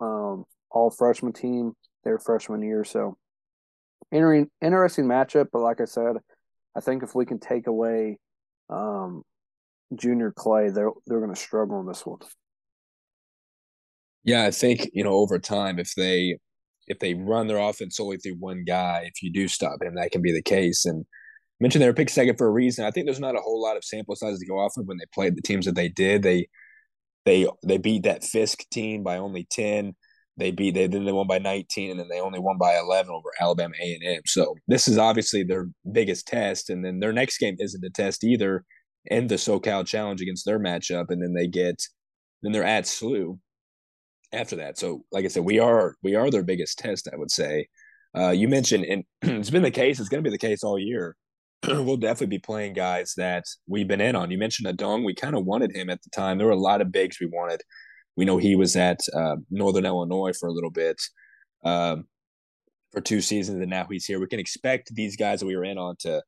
[0.00, 1.72] um, all freshman team
[2.04, 2.84] their freshman year.
[2.84, 3.16] So
[4.14, 6.16] interesting matchup, but like I said,
[6.76, 8.18] I think if we can take away
[8.70, 9.22] um,
[9.94, 12.20] Junior Clay, they're they're going to struggle in this one.
[14.24, 16.38] Yeah, I think you know over time, if they
[16.86, 20.10] if they run their offense solely through one guy, if you do stop him, that
[20.12, 20.84] can be the case.
[20.84, 21.04] And
[21.60, 22.84] mentioned they were picked second for a reason.
[22.84, 24.98] I think there's not a whole lot of sample sizes to go off of when
[24.98, 26.22] they played the teams that they did.
[26.22, 26.48] They
[27.24, 29.94] they they beat that Fisk team by only ten.
[30.36, 33.12] They beat they then they won by 19 and then they only won by 11
[33.12, 34.22] over Alabama A&M.
[34.26, 38.24] So this is obviously their biggest test and then their next game isn't a test
[38.24, 38.64] either
[39.06, 41.80] in the SoCal Challenge against their matchup and then they get
[42.42, 43.38] then they're at SLU
[44.32, 44.76] after that.
[44.76, 47.68] So like I said, we are we are their biggest test, I would say.
[48.16, 50.78] Uh, you mentioned and it's been the case, it's going to be the case all
[50.78, 51.16] year.
[51.68, 54.30] we'll definitely be playing guys that we've been in on.
[54.30, 55.04] You mentioned Adong.
[55.04, 56.38] We kind of wanted him at the time.
[56.38, 57.62] There were a lot of bigs we wanted.
[58.16, 61.00] We know he was at uh, Northern Illinois for a little bit,
[61.64, 62.06] um,
[62.92, 64.20] for two seasons, and now he's here.
[64.20, 66.22] We can expect these guys that we were in on to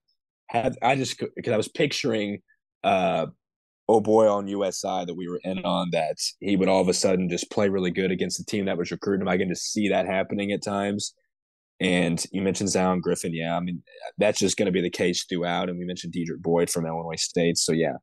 [0.49, 0.77] have.
[0.83, 2.41] I just because I was picturing,
[2.83, 3.27] uh,
[3.89, 6.95] oh boy, on USI that we were in on that he would all of a
[6.95, 9.29] sudden just play really good against the team that was recruiting him.
[9.29, 11.15] I can just see that happening at times.
[11.79, 13.35] And you mentioned Zion Griffin.
[13.35, 13.83] Yeah, I mean,
[14.19, 15.69] that's just going to be the case throughout.
[15.69, 17.59] And we mentioned Dedrick Boyd from Illinois State.
[17.59, 17.97] So, yeah,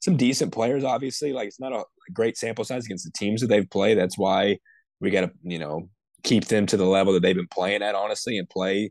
[0.00, 0.84] some decent players.
[0.84, 3.98] Obviously, like it's not a great sample size against the teams that they've played.
[3.98, 4.58] That's why
[5.00, 5.88] we got to you know
[6.22, 8.90] keep them to the level that they've been playing at, honestly, and play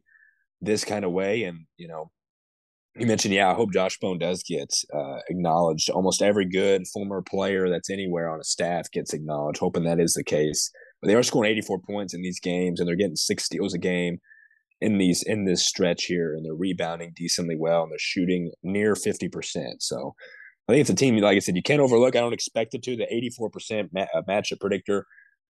[0.62, 1.44] this kind of way.
[1.44, 2.12] And you know,
[2.96, 5.90] you mentioned, yeah, I hope Josh Bone does get uh, acknowledged.
[5.90, 9.60] Almost every good former player that's anywhere on a staff gets acknowledged.
[9.60, 10.72] Hoping that is the case.
[11.02, 13.80] But they are scoring 84 points in these games, and they're getting six steals a
[13.80, 14.20] game
[14.80, 18.96] in these in this stretch here, and they're rebounding decently well, and they're shooting near
[18.96, 19.82] 50 percent.
[19.82, 20.14] So
[20.68, 22.16] I think it's a team, like I said, you can't overlook.
[22.16, 22.96] I don't expect it to.
[22.96, 23.08] The
[23.42, 25.06] 84% ma- uh, matchup predictor.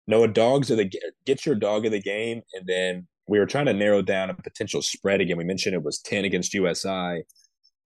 [0.09, 0.91] Noah, dogs are the
[1.25, 4.35] get your dog of the game, and then we were trying to narrow down a
[4.35, 5.37] potential spread again.
[5.37, 7.23] We mentioned it was 10 against USI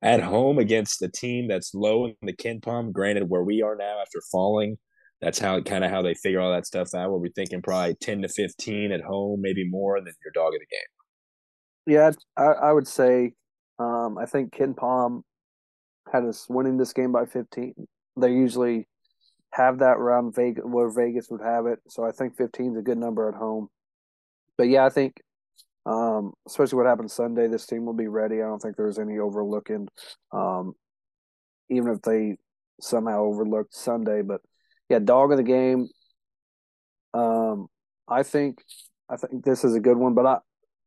[0.01, 2.91] at home against a team that's low in the KenPom.
[2.91, 4.77] Granted, where we are now after falling,
[5.21, 7.09] that's how kind of how they figure all that stuff out.
[7.09, 10.59] Where we're thinking probably 10 to 15 at home, maybe more, than your dog of
[10.59, 11.95] the game.
[11.95, 13.33] Yeah, I, I would say
[13.79, 15.23] um, I think KenPom
[16.11, 17.73] had us winning this game by 15.
[18.17, 18.87] They usually
[19.51, 21.79] have that around Vegas where Vegas would have it.
[21.87, 23.67] So I think 15 is a good number at home.
[24.57, 25.21] But yeah, I think
[25.85, 28.41] um, especially what happened Sunday, this team will be ready.
[28.41, 29.87] I don't think there's any overlooking,
[30.31, 30.73] um,
[31.69, 32.37] even if they
[32.81, 34.21] somehow overlooked Sunday.
[34.21, 34.41] But
[34.89, 35.87] yeah, dog of the game.
[37.13, 37.67] Um,
[38.07, 38.63] I think
[39.09, 40.37] I think this is a good one, but I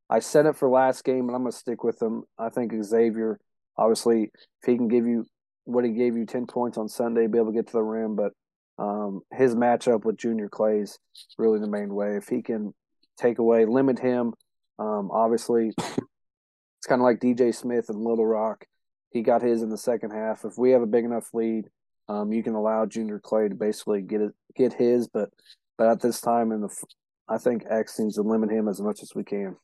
[0.08, 2.24] I said it for last game, and I'm to stick with them.
[2.38, 3.40] I think Xavier,
[3.76, 5.24] obviously, if he can give you
[5.64, 8.16] what he gave you 10 points on Sunday, be able to get to the rim,
[8.16, 8.32] but
[8.78, 10.98] um, his matchup with Junior Clay's
[11.38, 12.16] really the main way.
[12.16, 12.74] If he can
[13.18, 14.32] take away, limit him,
[14.78, 18.64] um, obviously, it's kind of like DJ Smith and Little Rock.
[19.10, 20.44] He got his in the second half.
[20.44, 21.66] If we have a big enough lead,
[22.08, 25.30] um, you can allow Junior Clay to basically get it, get his, but
[25.78, 26.84] but at this time in the,
[27.28, 29.56] I think X needs to limit him as much as we can.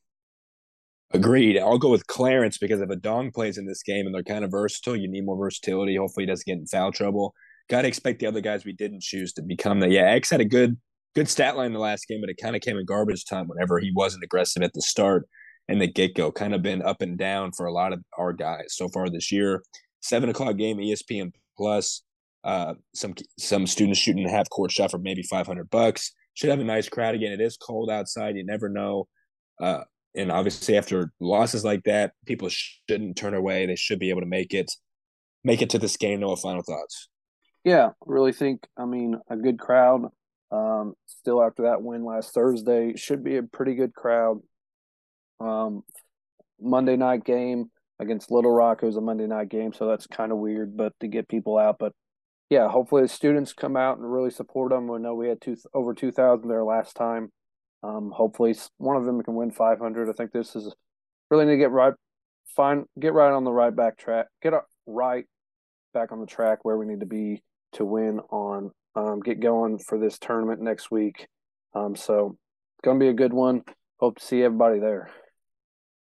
[1.11, 1.57] Agreed.
[1.57, 4.51] I'll go with Clarence because if Adong plays in this game and they're kind of
[4.51, 5.95] versatile, you need more versatility.
[5.95, 7.33] Hopefully, he doesn't get in foul trouble.
[7.67, 9.91] Got to expect the other guys we didn't choose to become that.
[9.91, 10.77] Yeah, X had a good
[11.15, 13.79] good stat line the last game, but it kind of came in garbage time whenever
[13.79, 15.27] he wasn't aggressive at the start
[15.67, 16.31] and the get go.
[16.31, 19.31] Kind of been up and down for a lot of our guys so far this
[19.31, 19.63] year.
[20.01, 22.03] Seven o'clock game, ESPN Plus.
[22.43, 26.13] Uh, some some students shooting a half court shot for maybe five hundred bucks.
[26.35, 27.31] Should have a nice crowd again.
[27.31, 28.35] It is cold outside.
[28.35, 29.07] You never know.
[29.59, 29.81] Uh,
[30.15, 33.65] and obviously after losses like that, people shouldn't turn away.
[33.65, 34.71] They should be able to make it,
[35.43, 36.19] make it to this game.
[36.19, 37.09] No final thoughts.
[37.63, 38.65] Yeah, really think.
[38.77, 40.09] I mean, a good crowd.
[40.51, 44.39] Um, still after that win last Thursday, should be a pretty good crowd.
[45.39, 45.83] Um,
[46.59, 48.79] Monday night game against Little Rock.
[48.81, 51.57] It was a Monday night game, so that's kind of weird, but to get people
[51.57, 51.77] out.
[51.79, 51.93] But
[52.49, 54.87] yeah, hopefully the students come out and really support them.
[54.87, 57.31] We know we had two over two thousand there last time.
[57.83, 60.09] Um, hopefully, one of them can win 500.
[60.09, 60.73] I think this is
[61.29, 61.93] really need to get right,
[62.55, 64.53] find get right on the right back track, get
[64.85, 65.25] right
[65.93, 67.41] back on the track where we need to be
[67.73, 68.71] to win on.
[68.95, 71.27] Um, get going for this tournament next week.
[71.73, 72.37] Um, so
[72.75, 73.63] it's gonna be a good one.
[73.99, 75.09] Hope to see everybody there.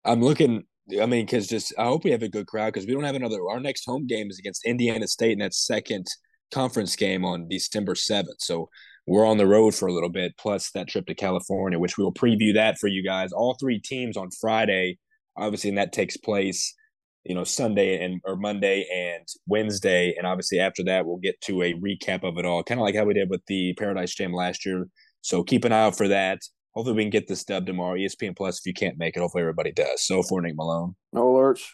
[0.05, 0.63] I'm looking.
[1.01, 3.15] I mean, because just I hope we have a good crowd because we don't have
[3.15, 3.39] another.
[3.49, 6.07] Our next home game is against Indiana State, and that second
[6.51, 8.39] conference game on December seventh.
[8.39, 8.69] So
[9.07, 12.03] we're on the road for a little bit, plus that trip to California, which we
[12.03, 13.31] will preview that for you guys.
[13.31, 14.99] All three teams on Friday,
[15.37, 16.75] obviously, and that takes place,
[17.23, 21.63] you know, Sunday and or Monday and Wednesday, and obviously after that we'll get to
[21.63, 24.33] a recap of it all, kind of like how we did with the Paradise Jam
[24.33, 24.87] last year.
[25.21, 26.39] So keep an eye out for that.
[26.73, 27.97] Hopefully we can get this dub tomorrow.
[27.97, 30.05] ESPN Plus, if you can't make it, hopefully everybody does.
[30.05, 31.65] So for Nick Malone, no alerts.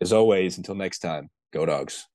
[0.00, 2.06] As always, until next time, go dogs.